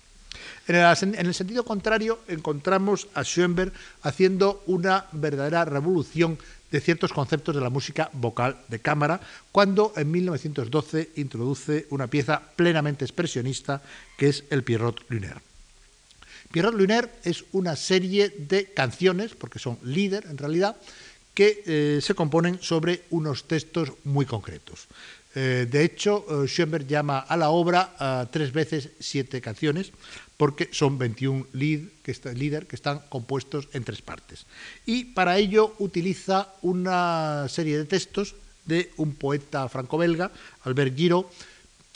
[0.67, 6.37] En el, en el, sentido contrario, encontramos a Schoenberg haciendo una verdadera revolución
[6.71, 9.19] de ciertos conceptos de la música vocal de cámara,
[9.51, 13.81] cuando en 1912 introduce una pieza plenamente expresionista
[14.17, 15.50] que es el Pierrot Lunaire.
[16.51, 20.75] Pierrot Lunaire es una serie de canciones, porque son líder en realidad,
[21.33, 24.87] que eh, se componen sobre unos textos muy concretos.
[25.33, 29.91] Eh, de hecho, eh, Schoenberg llama a la obra tres veces siete canciones,
[30.35, 34.45] porque son 21 lead, que líder que están compuestos en tres partes.
[34.85, 38.35] Y para ello utiliza una serie de textos
[38.65, 40.31] de un poeta franco-belga,
[40.63, 41.25] Albert Giraud,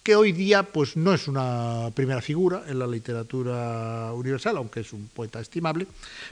[0.05, 4.93] que hoy día pues, no es una primera figura en la literatura universal, aunque es
[4.93, 5.87] un poeta estimable,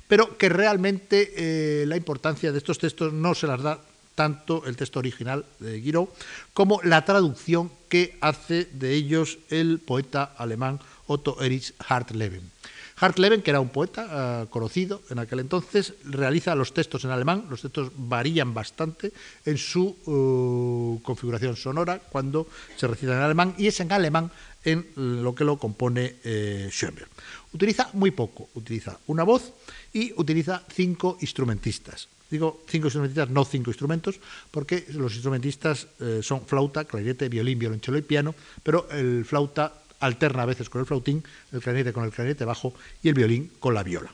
[0.08, 3.80] pero que realmente eh, la importancia de estos textos no se las da
[4.14, 6.10] tanto el texto original de Giraud
[6.54, 12.52] como la traducción que hace de ellos el poeta alemán Otto Erich Hartleben.
[12.98, 17.46] Hartleben, que era un poeta eh, conocido en aquel entonces, realiza los textos en alemán.
[17.50, 19.12] Los textos varían bastante
[19.46, 24.32] en su eh, configuración sonora cuando se recitan en alemán y es en alemán
[24.64, 27.10] en lo que lo compone eh, Schoenberg.
[27.54, 29.54] Utiliza muy poco, utiliza una voz
[29.92, 32.08] y utiliza cinco instrumentistas.
[32.30, 34.20] Digo cinco instrumentistas, no cinco instrumentos,
[34.50, 35.86] porque los instrumentistas
[36.24, 38.34] son flauta, clarinete, violín, violonchelo y piano,
[38.64, 42.74] pero el flauta alterna a veces con el flautín, el clarinete con el clarinete bajo
[43.02, 44.12] y el violín con la viola.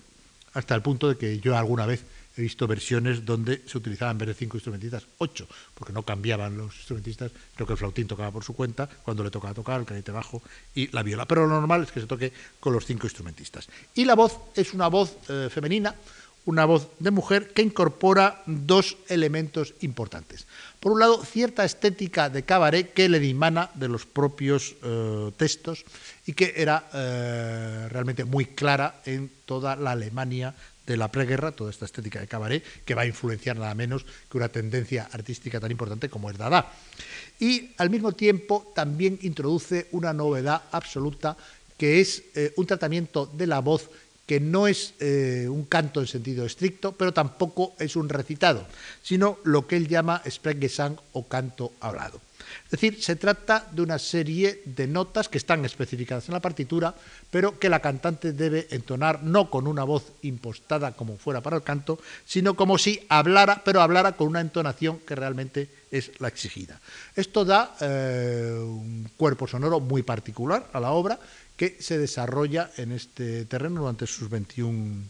[0.53, 2.03] Hasta el punto de que yo alguna vez
[2.37, 6.57] he visto versiones donde se utilizaban en vez de cinco instrumentistas, ocho, porque no cambiaban
[6.57, 9.85] los instrumentistas, creo que el flautín tocaba por su cuenta, cuando le tocaba tocar, el
[9.85, 10.41] clarinete bajo
[10.73, 11.25] y la viola.
[11.25, 13.67] Pero lo normal es que se toque con los cinco instrumentistas.
[13.95, 15.93] Y la voz es una voz eh, femenina,
[16.49, 20.47] una voz de mujer que incorpora dos elementos importantes.
[20.79, 25.85] Por un lado, cierta estética de cabaret que le dimana de los propios eh, textos
[26.25, 30.55] y que era eh, realmente muy clara en toda la Alemania
[30.87, 34.37] de la preguerra, toda esta estética de cabaret, que va a influenciar nada menos que
[34.37, 36.73] una tendencia artística tan importante como es Dada.
[37.39, 41.37] Y al mismo tiempo también introduce una novedad absoluta
[41.77, 43.89] que es eh, un tratamiento de la voz
[44.29, 48.63] que no es eh, un canto en sentido estricto, pero tampoco es un recitado,
[49.01, 52.21] sino lo que él llama Sprechgesang o canto hablado.
[52.65, 56.93] Es decir, se trata de una serie de notas que están especificadas en la partitura,
[57.31, 61.63] pero que la cantante debe entonar no con una voz impostada como fuera para el
[61.63, 66.79] canto, sino como si hablara, pero hablara con una entonación que realmente es la exigida.
[67.15, 71.17] Esto da eh, un cuerpo sonoro muy particular a la obra
[71.59, 75.03] que se desarrolla en este terreno durante sus 21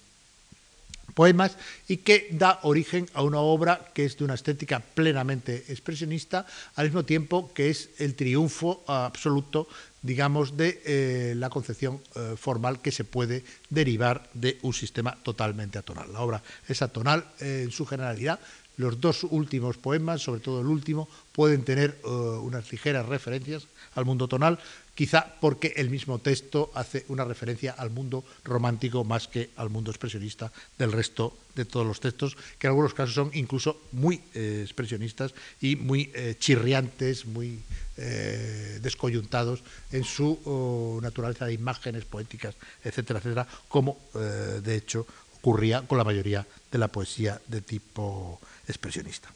[1.14, 1.56] poemas
[1.88, 6.88] y que da origen a una obra que es de una estética plenamente expresionista, al
[6.88, 9.68] mismo tiempo que es el triunfo absoluto,
[10.02, 15.78] digamos, de eh, la concepción eh, formal que se puede derivar de un sistema totalmente
[15.78, 16.12] atonal.
[16.12, 18.40] La obra es atonal en su generalidad.
[18.78, 24.06] Los dos últimos poemas, sobre todo el último, pueden tener eh, unas ligeras referencias al
[24.06, 24.58] mundo tonal,
[25.00, 29.92] quizá porque el mismo texto hace una referencia al mundo romántico más que al mundo
[29.92, 34.60] expresionista del resto de todos los textos, que en algunos casos son incluso muy eh,
[34.62, 37.64] expresionistas y muy eh, chirriantes, muy
[37.96, 45.08] eh, descoyuntados en su oh, naturaleza de imágenes poéticas, etcétera, etcétera, como de hecho
[45.40, 49.32] ocurría con la mayoría de la poesía de tipo expresionista.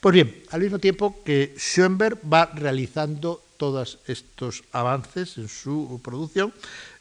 [0.00, 6.54] Pues bien, al mismo tiempo que Schoenberg va realizando todos estos avances en su producción,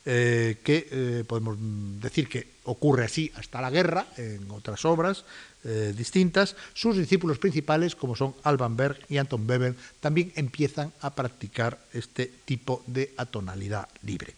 [0.05, 1.55] eh, que eh, podemos
[2.01, 5.25] decir que ocurre así hasta la guerra, en otras obras,
[5.63, 11.13] eh, distintas, sus discípulos principales, como son Alban Berg y Anton Weber, también empiezan a
[11.15, 14.35] practicar este tipo de atonalidad libre.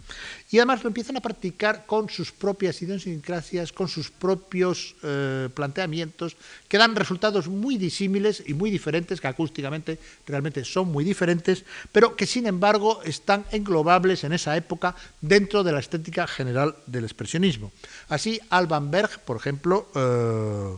[0.50, 6.36] Y además lo empiezan a practicar con sus propias idiosincrasias, con sus propios eh, planteamientos,
[6.68, 12.16] que dan resultados muy disímiles y muy diferentes, que acústicamente realmente son muy diferentes, pero
[12.16, 17.72] que sin embargo están englobables en esa época dentro de la estética general del expresionismo.
[18.50, 20.78] Alban Berg, por ejemplo, eh,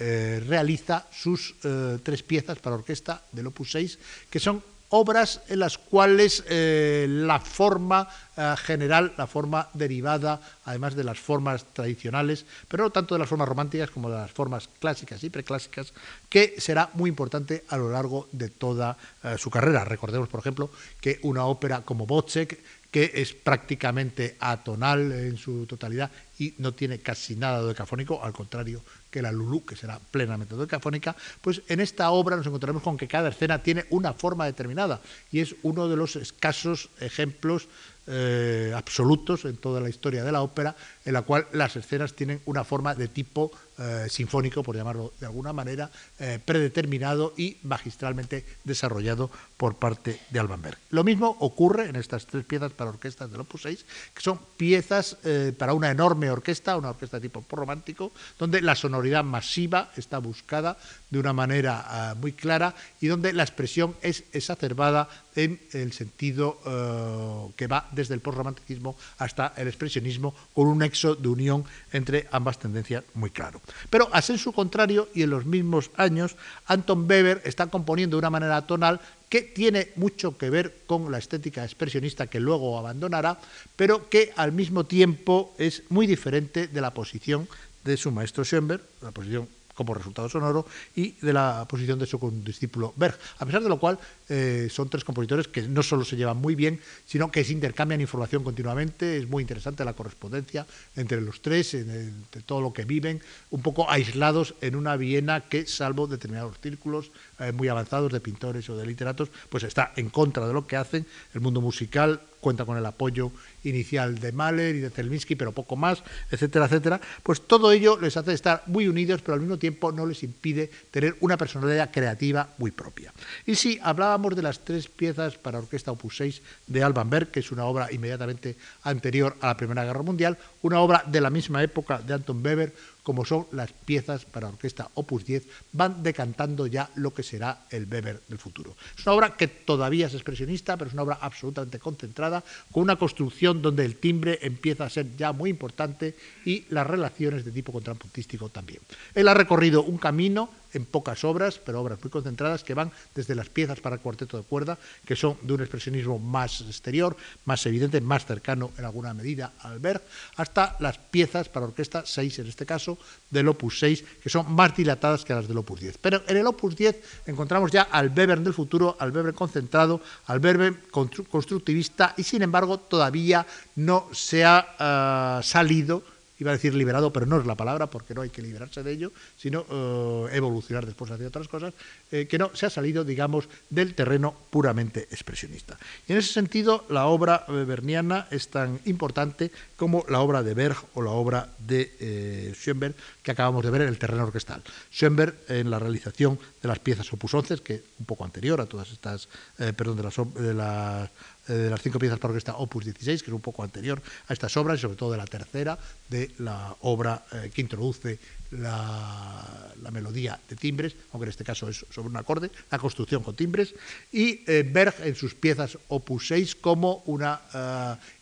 [0.00, 3.98] eh, realiza sus eh, tres piezas para orquesta del Opus 6,
[4.30, 8.08] que son obras en las cuales la forma
[8.56, 13.48] general, la forma derivada, además de las formas tradicionales, pero no tanto de las formas
[13.48, 15.92] románticas como de las formas clásicas y preclásicas,
[16.30, 18.96] que será muy importante a lo largo de toda
[19.36, 19.84] su carrera.
[19.84, 20.70] Recordemos, por ejemplo,
[21.02, 22.58] que una ópera como Wozzeck
[22.90, 28.32] que es prácticamente atonal en su totalidad y no tiene casi nada de decafónico, al
[28.32, 32.96] contrario que la Lulú, que será plenamente decafónica, pues en esta obra nos encontraremos con
[32.96, 35.00] que cada escena tiene una forma determinada
[35.32, 37.68] y es uno de los escasos ejemplos
[38.06, 42.40] eh, absolutos en toda la historia de la ópera, en la cual las escenas tienen
[42.46, 48.44] una forma de tipo eh, sinfónico, por llamarlo de alguna manera, eh, predeterminado y magistralmente
[48.64, 50.78] desarrollado por parte de Alban Berg.
[50.90, 55.16] Lo mismo ocurre en estas tres piezas para orquestas del Opus 6, que son piezas
[55.56, 60.76] para una enorme orquesta, una orquesta tipo romántico, donde la sonoridad masiva está buscada
[61.10, 65.08] de una manera ah, muy clara y donde la expresión es exacerbada
[65.38, 71.14] en el sentido eh, que va desde el postromanticismo hasta el expresionismo, con un nexo
[71.14, 73.62] de unión entre ambas tendencias muy claro.
[73.88, 76.34] Pero a su contrario, y en los mismos años,
[76.66, 81.18] Anton Weber está componiendo de una manera tonal que tiene mucho que ver con la
[81.18, 83.38] estética expresionista que luego abandonará,
[83.76, 87.48] pero que al mismo tiempo es muy diferente de la posición
[87.84, 89.48] de su maestro Schoenberg, la posición
[89.78, 90.66] como resultado sonoro
[90.96, 93.16] y de la posición de su condiscípulo Berg.
[93.38, 93.96] A pesar de lo cual,
[94.28, 98.00] eh, son tres compositores que no solo se llevan muy bien, sino que se intercambian
[98.00, 99.18] información continuamente.
[99.18, 100.66] Es muy interesante la correspondencia
[100.96, 105.64] entre los tres, entre todo lo que viven, un poco aislados en una Viena que,
[105.66, 110.46] salvo determinados círculos eh, muy avanzados de pintores o de literatos, pues está en contra
[110.46, 111.06] de lo que hacen.
[111.34, 113.32] El mundo musical cuenta con el apoyo
[113.64, 118.16] inicial de Mahler y de Zelminsky, pero poco más, etcétera, etcétera, pues todo ello les
[118.16, 122.48] hace estar muy unidos, pero al mismo tiempo no les impide tener una personalidad creativa
[122.58, 123.12] muy propia.
[123.46, 127.40] Y si hablábamos de las tres piezas para orquesta opus 6 de Alban Berg, que
[127.40, 131.62] es una obra inmediatamente anterior a la Primera Guerra Mundial, una obra de la misma
[131.62, 132.72] época de Anton Weber,
[133.08, 135.42] como son las piezas para orquesta Opus 10,
[135.72, 138.76] van decantando ya lo que será el Weber del futuro.
[138.98, 142.96] Es una obra que todavía es expresionista, pero es una obra absolutamente concentrada, con una
[142.96, 147.72] construcción donde el timbre empieza a ser ya muy importante y las relaciones de tipo
[147.72, 148.80] contrapuntístico también.
[149.14, 153.34] Él ha recorrido un camino en pocas obras, pero obras muy concentradas, que van desde
[153.34, 158.00] las piezas para cuarteto de cuerda, que son de un expresionismo más exterior, más evidente,
[158.00, 160.02] más cercano en alguna medida al Berg,
[160.36, 162.98] hasta las piezas para orquesta 6, en este caso,
[163.30, 165.98] del Opus 6, que son más dilatadas que las del Opus 10.
[165.98, 170.40] Pero en el Opus 10 encontramos ya al Webern del futuro, al Webern concentrado, al
[170.40, 173.46] Webern constructivista, y sin embargo todavía
[173.76, 176.02] no se ha ah, salido
[176.38, 178.92] iba a decir liberado, pero no es la palabra, porque no hay que liberarse de
[178.92, 181.74] ello, sino eh, evolucionar después hacia otras cosas,
[182.10, 185.78] eh, que no se ha salido, digamos, del terreno puramente expresionista.
[186.06, 190.76] Y en ese sentido, la obra berniana es tan importante como la obra de Berg
[190.94, 194.62] o la obra de eh, Schoenberg, que acabamos de ver en el terreno orquestal.
[194.92, 198.90] Schoenberg, en la realización de las piezas opus 11, que un poco anterior a todas
[198.90, 199.96] estas, perdón,
[200.34, 201.10] de las
[201.48, 204.32] eh, de las cinco piezas para orquesta Opus 16, que es un poco anterior a
[204.32, 205.78] estas obras, y sobre todo de la tercera,
[206.08, 208.18] de la obra eh, que introduce
[208.50, 213.34] la, melodía de timbres, aunque en este caso es sobre un acorde, la construcción con
[213.34, 213.74] timbres,
[214.12, 217.40] y eh, Berg en sus piezas Opus 6 como una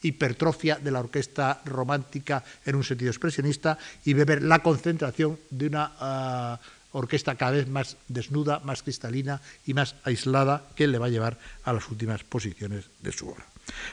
[0.03, 6.59] hipertrofia de la orquesta romántica en un sentido expresionista, y Weber la concentración de una
[6.97, 11.38] orquesta cada vez más desnuda, más cristalina y más aislada que le va a llevar
[11.64, 13.44] a las últimas posiciones de su obra.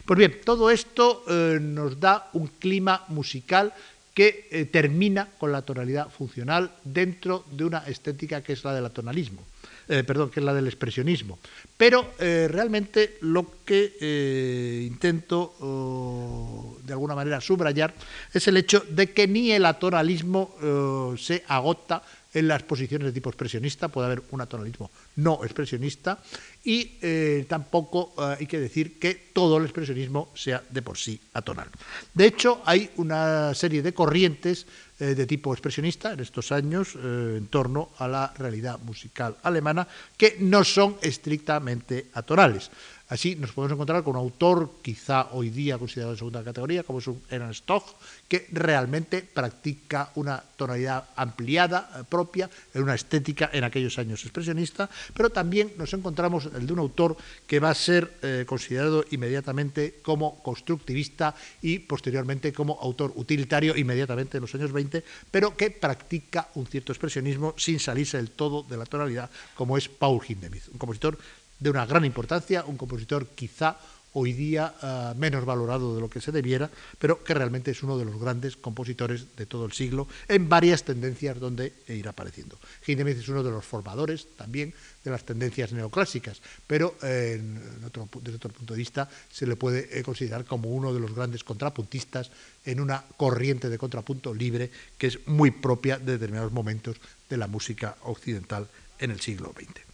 [0.06, 3.74] Pues bien, todo esto eh, nos da un clima musical
[4.14, 8.86] que eh, termina con la tonalidad funcional dentro de una estética que es la del
[8.86, 9.42] atonalismo.
[9.90, 11.40] Eh, perdón, que es la del expresionismo.
[11.76, 17.94] Pero realmente lo que intento de alguna manera subrayar
[18.34, 20.56] es el hecho de que ni el atonalismo
[21.18, 22.02] se agota
[22.34, 26.20] en las posiciones de tipo expresionista, puede haber un atonalismo no expresionista
[26.64, 31.20] y eh, tampoco eh, hay que decir que todo el expresionismo sea de por sí
[31.34, 31.68] atonal.
[32.14, 34.66] De hecho, hay una serie de corrientes
[35.00, 40.38] eh, de tipo expresionista en estos años en torno a la realidad musical alemana que
[40.40, 42.72] no son estrictamente atonales.
[43.10, 47.00] Así nos podemos encontrar con un autor quizá hoy día considerado de segunda categoría, como
[47.00, 47.84] es un Ernst Stoch,
[48.30, 54.90] que realmente practica una tonalidad ampliada eh, propia, en una estética en aquellos años expresionista,
[55.14, 60.00] pero también nos encontramos el de un autor que va a ser eh, considerado inmediatamente
[60.02, 66.48] como constructivista y posteriormente como autor utilitario inmediatamente en los años 20, pero que practica
[66.56, 70.78] un cierto expresionismo sin salirse del todo de la tonalidad, como es Paul Hindemith, un
[70.78, 71.18] compositor
[71.64, 73.78] de una gran importancia, un compositor quizá
[74.14, 77.98] hoy día uh, menos valorado de lo que se debiera, pero que realmente es uno
[77.98, 82.60] de los grandes compositores de todo el siglo en varias tendencias donde irá apareciendo.
[82.86, 87.42] Hindemith es uno de los formadores también de las tendencias neoclásicas, pero eh,
[88.22, 91.44] desde otro punto de vista se le puede eh, considerar como uno de los grandes
[91.44, 92.30] contrapuntistas
[92.66, 96.98] en una corriente de contrapunto libre que es muy propia de determinados momentos
[97.30, 98.68] de la música occidental
[99.00, 99.93] en el siglo XX.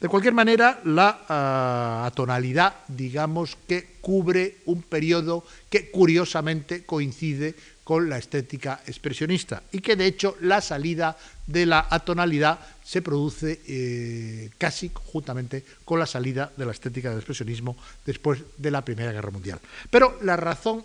[0.00, 8.08] De cualquier manera, la ah, atonalidad, digamos que cubre un periodo que curiosamente coincide con
[8.08, 14.50] la estética expresionista y que de hecho la salida de la atonalidad se produce eh,
[14.56, 17.76] casi conjuntamente con la salida de la estética del expresionismo
[18.06, 19.60] después de la Primera Guerra Mundial.
[19.90, 20.82] Pero la razón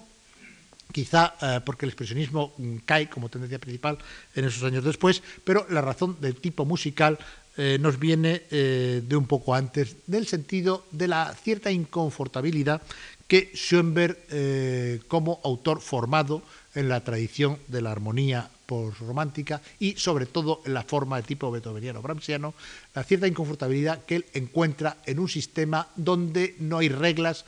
[0.92, 3.98] quizá eh, porque el expresionismo mm, cae como tendencia principal
[4.36, 7.18] en esos años después, pero la razón del tipo musical
[7.58, 12.82] eh, nos viene eh, de un poco antes, del sentido de la cierta inconfortabilidad
[13.28, 16.42] que Schoenberg, eh, como autor formado
[16.76, 21.50] en la tradición de la armonía postromántica y sobre todo en la forma de tipo
[21.50, 22.54] beethoveniano brahmsiano,
[22.94, 27.46] la cierta inconfortabilidad que él encuentra en un sistema donde no hay reglas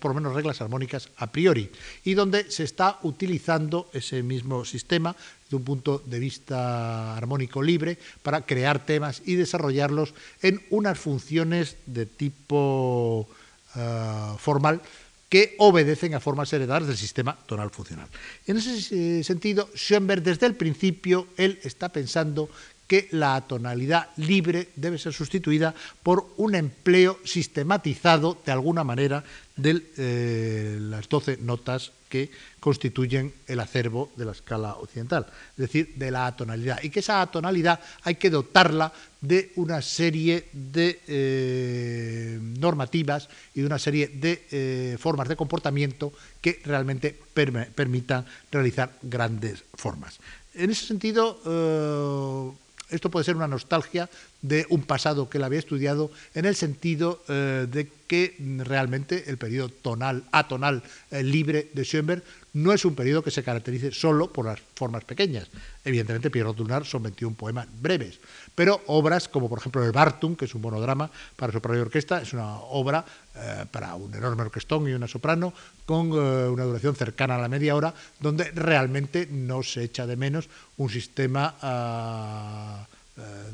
[0.00, 1.70] por lo menos reglas armónicas a priori,
[2.02, 5.14] y donde se está utilizando ese mismo sistema
[5.50, 11.76] de un punto de vista armónico libre para crear temas y desarrollarlos en unas funciones
[11.86, 13.28] de tipo
[13.76, 14.80] eh, formal
[15.28, 18.08] que obedecen a formas heredadas del sistema tonal funcional.
[18.46, 22.48] En ese eh, sentido, Schoenberg desde el principio él está pensando
[22.88, 29.22] que la tonalidad libre debe ser sustituida por un empleo sistematizado de alguna manera
[29.58, 35.94] de eh, las 12 notas que constituyen el acervo de la escala occidental, es decir,
[35.96, 38.90] de la atonalidad, y que esa atonalidad hay que dotarla
[39.20, 46.12] de una serie de eh, normativas y de una serie de eh, formas de comportamiento
[46.40, 50.18] que realmente permitan realizar grandes formas.
[50.54, 52.56] En ese sentido,
[52.90, 54.08] esto puede ser una nostalgia
[54.42, 58.34] de un pasado que él había estudiado en el sentido de que
[58.64, 62.24] realmente el periodo tonal, atonal eh, libre de Schoenberg
[62.54, 65.46] no es un periodo que se caracterice solo por las formas pequeñas.
[65.84, 68.18] Evidentemente, Pierrot Lunar son 21 poemas breves,
[68.54, 72.22] pero obras como por ejemplo el Bartum, que es un monodrama para soprano y orquesta,
[72.22, 73.04] es una obra
[73.36, 75.52] eh, para un enorme orquestón y una soprano
[75.84, 80.16] con eh, una duración cercana a la media hora, donde realmente no se echa de
[80.16, 82.97] menos un sistema ah, eh,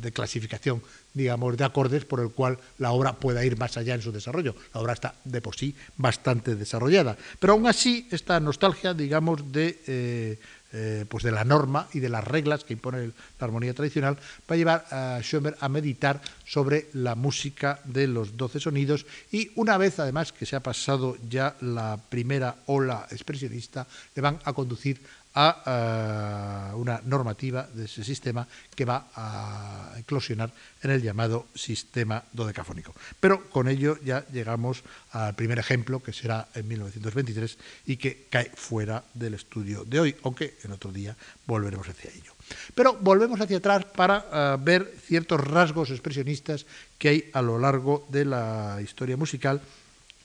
[0.01, 4.03] de clasificación, digamos, de acordes por el cual la obra pueda ir más allá en
[4.03, 4.55] su desarrollo.
[4.75, 10.39] La obra está de por sí bastante desarrollada, pero aún así esta nostalgia, digamos, de
[10.77, 14.17] eh, pues de la norma y de las reglas que impone la armonía tradicional,
[14.51, 19.53] va a llevar a Schoenberg a meditar sobre la música de los doce sonidos y
[19.55, 23.87] una vez además que se ha pasado ya la primera ola expresionista,
[24.17, 25.01] le van a conducir
[25.35, 32.95] a una normativa de ese sistema que va a eclosionar en el llamado sistema dodecafónico.
[33.18, 38.51] Pero con ello ya llegamos al primer ejemplo, que será en 1923 y que cae
[38.55, 41.16] fuera del estudio de hoy, aunque en otro día
[41.47, 42.32] volveremos hacia ello.
[42.74, 46.66] Pero volvemos hacia atrás para ah, ver ciertos rasgos expresionistas
[46.99, 49.61] que hay a lo largo de la historia musical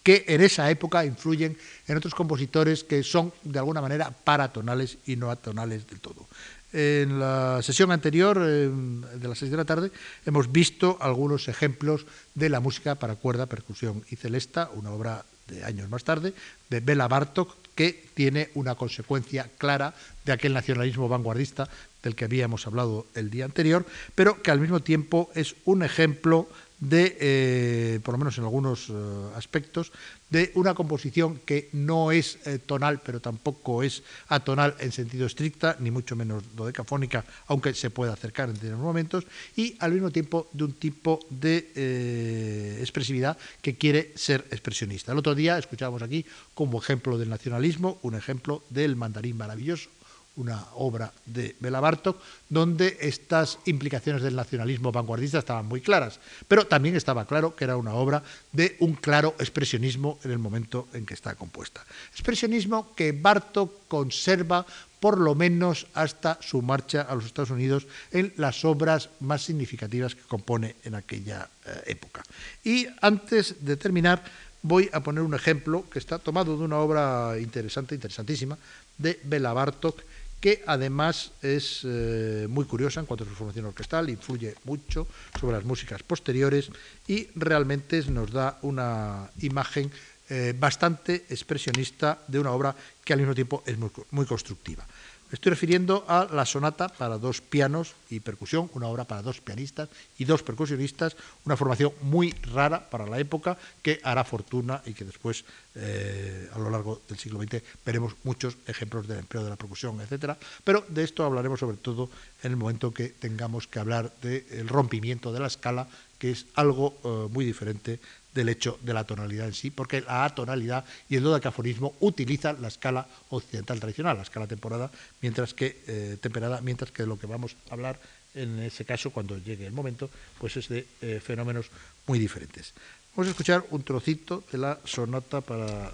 [0.04, 5.16] que en esa época influyen en otros compositores que son de alguna manera paratonales y
[5.16, 6.28] no atonales del todo.
[6.72, 9.92] En la sesión anterior, de las seis de la tarde,
[10.26, 15.64] hemos visto algunos ejemplos de la música para cuerda, percusión y celesta, una obra de
[15.64, 16.34] años más tarde,
[16.70, 19.96] de Bela Bartok, que tiene una consecuencia clara
[20.26, 21.68] de aquel nacionalismo vanguardista
[22.04, 26.48] del que habíamos hablado el día anterior, pero que al mismo tiempo es un ejemplo
[26.80, 28.94] de, eh, por lo menos en algunos eh,
[29.36, 29.92] aspectos,
[30.30, 35.76] de una composición que no es eh, tonal, pero tampoco es atonal en sentido estricta,
[35.80, 39.26] ni mucho menos dodecafónica, aunque se puede acercar en determinados momentos,
[39.56, 45.12] y al mismo tiempo de un tipo de expresividad que quiere ser expresionista.
[45.12, 49.90] El otro día escuchábamos aquí como ejemplo del nacionalismo, un ejemplo del mandarín maravilloso,
[50.36, 52.18] una obra de Bela Bartok,
[52.48, 57.78] donde estas implicaciones del nacionalismo vanguardista estaban muy claras, pero también estaba claro que era
[57.78, 61.86] una obra de un claro expresionismo en el momento en que está compuesta.
[62.12, 64.66] Expresionismo que Bartok conserva
[65.00, 70.16] por lo menos hasta su marcha a los Estados Unidos en las obras más significativas
[70.16, 72.24] que compone en aquella eh, época.
[72.64, 74.24] Y antes de terminar,
[74.62, 78.58] voy a poner un ejemplo que está tomado de una obra interesante, interesantísima,
[78.98, 80.02] de Bela Bartok,
[80.40, 85.08] que además es eh, muy curiosa en cuanto a su formación orquestal, influye mucho
[85.40, 86.70] sobre las músicas posteriores
[87.08, 89.92] y realmente nos da una imagen
[90.30, 93.78] eh, bastante expresionista de una obra que al mismo tiempo es
[94.12, 94.86] muy constructiva
[95.32, 99.90] estoy refiriendo a la sonata para dos pianos y percusión, una obra para dos pianistas
[100.18, 101.16] y dos percusionistas,
[101.46, 106.60] una formación muy rara para la época que hará fortuna y que después, eh, a
[106.60, 110.38] lo largo del siglo XX, veremos muchos ejemplos del empleo de la percusión, etc.
[110.64, 112.10] Pero de esto hablaremos sobre todo
[112.44, 116.98] en el momento que tengamos que hablar del rompimiento de la escala, que es algo
[117.04, 118.00] eh, muy diferente
[118.34, 122.68] del hecho de la tonalidad en sí, porque la atonalidad y el dodecafonismo utilizan la
[122.68, 127.56] escala occidental tradicional, la escala temporada, mientras que, eh, temperada, mientras que lo que vamos
[127.70, 128.00] a hablar
[128.36, 131.68] en ese caso, cuando llegue el momento, pues es de eh, fenómenos
[132.06, 132.74] muy diferentes.
[133.16, 135.92] Vamos a escuchar un trocito de la sonata para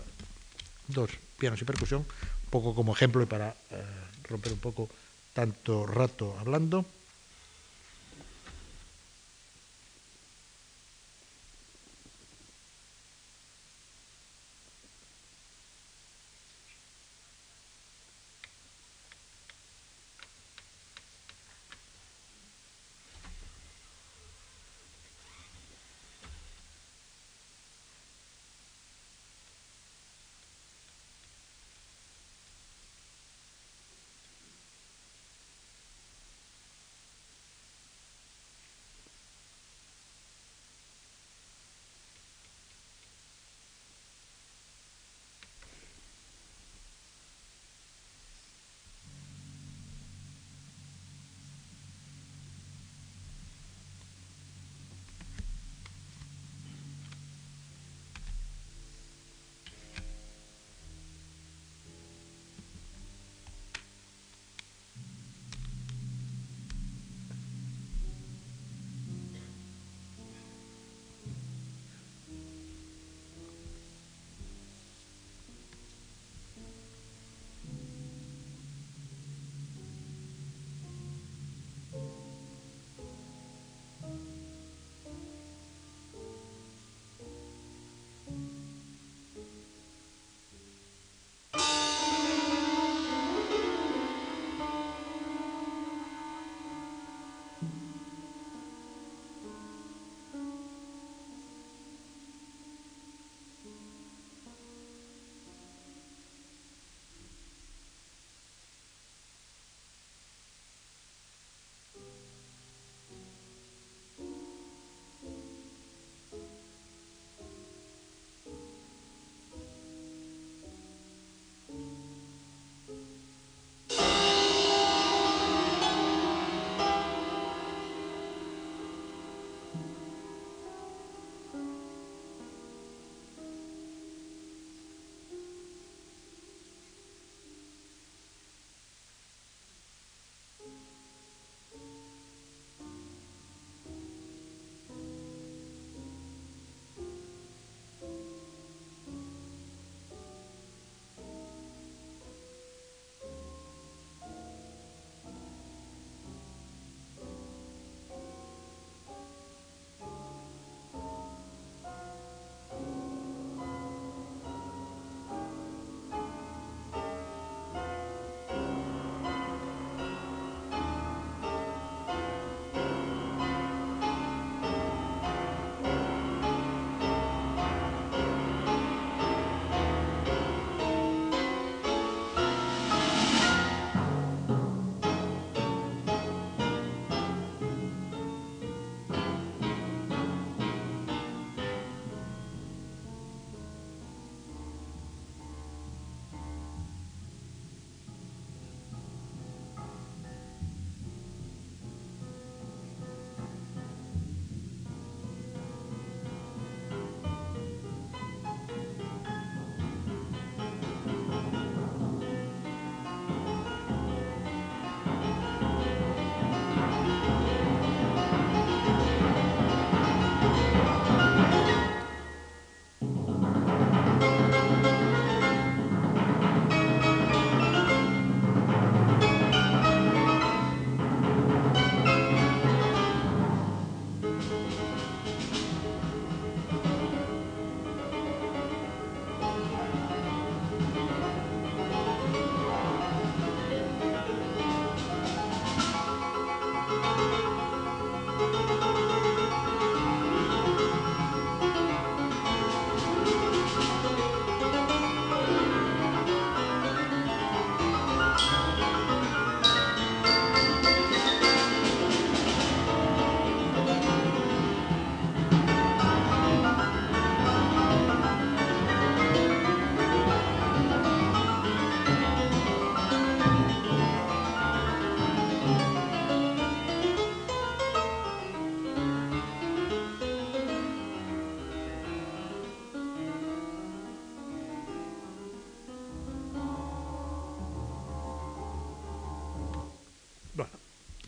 [0.88, 3.84] dos pianos y percusión, un poco como ejemplo y para eh,
[4.24, 4.90] romper un poco
[5.34, 6.86] tanto rato hablando.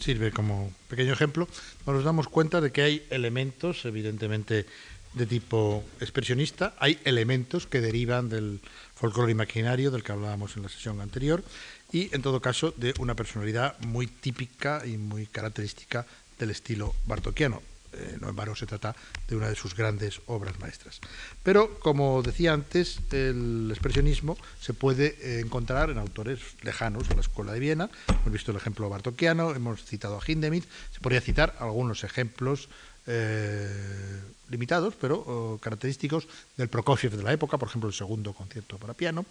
[0.07, 1.49] Sirve como pequeño ejemplo,
[1.85, 4.65] nos damos cuenta de que hay elementos, evidentemente,
[5.13, 8.61] de tipo expresionista, hay elementos que derivan del
[8.95, 11.43] folclore imaginario del que hablábamos en la sesión anterior
[11.91, 16.05] y, en todo caso, de una personalidad muy típica y muy característica
[16.39, 17.61] del estilo bartoquiano.
[17.97, 18.95] Eh, no en vano se trata
[19.27, 20.99] de una de sus grandes obras maestras.
[21.43, 27.21] Pero, como decía antes, el expresionismo se puede eh, encontrar en autores lejanos a la
[27.21, 27.89] Escuela de Viena.
[28.07, 30.65] Hemos visto el ejemplo bartoquiano, hemos citado a Hindemith.
[30.91, 32.69] Se podría citar algunos ejemplos
[33.09, 36.27] eh, limitados, pero oh, característicos
[36.57, 39.25] del Prokofiev de la época, por ejemplo, el segundo concierto para piano,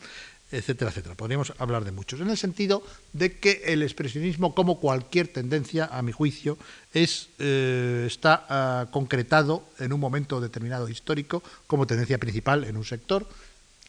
[0.51, 1.15] etcétera, etcétera.
[1.15, 2.83] Podríamos hablar de muchos, en el sentido
[3.13, 6.57] de que el expresionismo, como cualquier tendencia, a mi juicio,
[6.95, 12.85] es, eh, está ah, concretado en un momento determinado histórico como tendencia principal en un
[12.85, 13.27] sector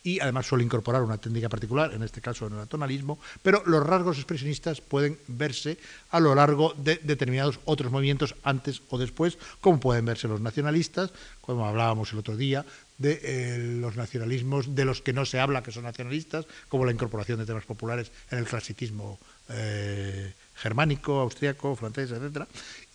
[0.08, 3.86] y además suele incorporar una técnica particular, en este caso en el atonalismo, pero los
[3.86, 5.78] rasgos expresionistas pueden verse
[6.12, 11.12] a lo largo de determinados otros movimientos antes o después, como pueden verse los nacionalistas,
[11.41, 12.66] como hablábamos el otro día,
[12.97, 16.93] de eh, los nacionalismos de los que no se habla que son nacionalistas, como la
[16.93, 22.47] incorporación de temas populares en el clasicismo eh, germánico, austriaco, francés, etc.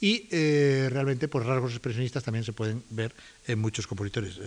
[0.03, 3.15] Y eh, realmente pues, rasgos expresionistas también se pueden ver
[3.47, 4.41] en muchos compositores.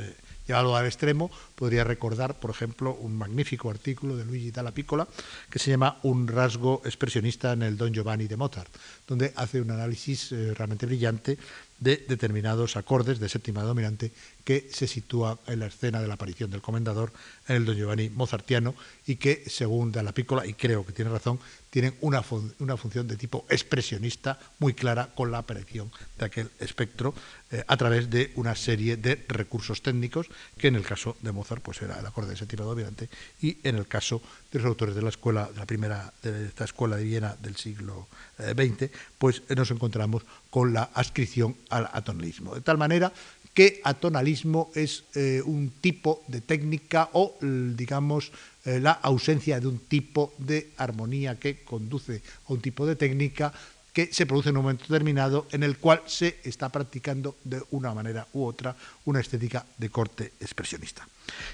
[0.45, 5.07] llevado al extremo, podría recordar, por ejemplo, un magnífico artículo de Luigi Dalla Piccola
[5.49, 8.69] que se llama Un rasgo expresionista en el Don Giovanni de Mozart,
[9.07, 11.37] donde hace un análisis realmente brillante
[11.79, 14.11] de determinados acordes de séptima dominante
[14.43, 17.11] que se sitúa en la escena de la aparición del comendador
[17.47, 18.75] en el Don Giovanni mozartiano
[19.05, 21.39] y que, según de la Piccola, y creo que tiene razón,
[21.75, 22.23] tienen una,
[22.59, 27.13] una función de tipo expresionista muy clara con la aparición de aquel espectro
[27.51, 31.61] eh, a través de una serie de recursos técnicos que en el caso de Mozart
[31.61, 33.09] pues era el acorde de séptima dominante
[33.41, 34.21] y en el caso
[34.53, 37.57] de los autores de la escuela de la primera de esta escuela de Viena del
[37.57, 38.07] siglo
[38.39, 42.55] XX eh, pues nos encontramos con la adscripción al atonalismo.
[42.55, 43.11] De tal manera
[43.55, 48.31] que atonalismo es eh, un tipo de técnica o, digamos,
[48.65, 53.53] eh, la ausencia de un tipo de armonía que conduce a un tipo de técnica
[53.95, 57.93] que se produce en un momento determinado en el cual se está practicando de una
[57.93, 61.07] manera u otra una estética de corte expresionista.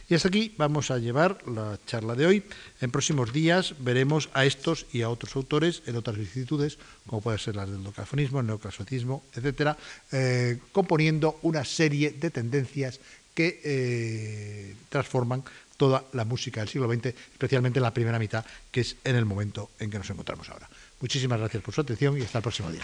[0.09, 2.43] Y hasta aquí vamos a llevar la charla de hoy.
[2.81, 7.39] En próximos días veremos a estos y a otros autores en otras vicisitudes, como pueden
[7.39, 9.77] ser las del docafonismo, el neoclasicismo, etcétera,
[10.11, 12.99] eh, componiendo una serie de tendencias
[13.35, 15.43] que eh, transforman
[15.81, 19.25] toda la música del siglo XX, especialmente en la primera mitad, que es en el
[19.25, 20.69] momento en que nos encontramos ahora.
[20.99, 22.83] Muchísimas gracias por su atención y hasta el próximo día.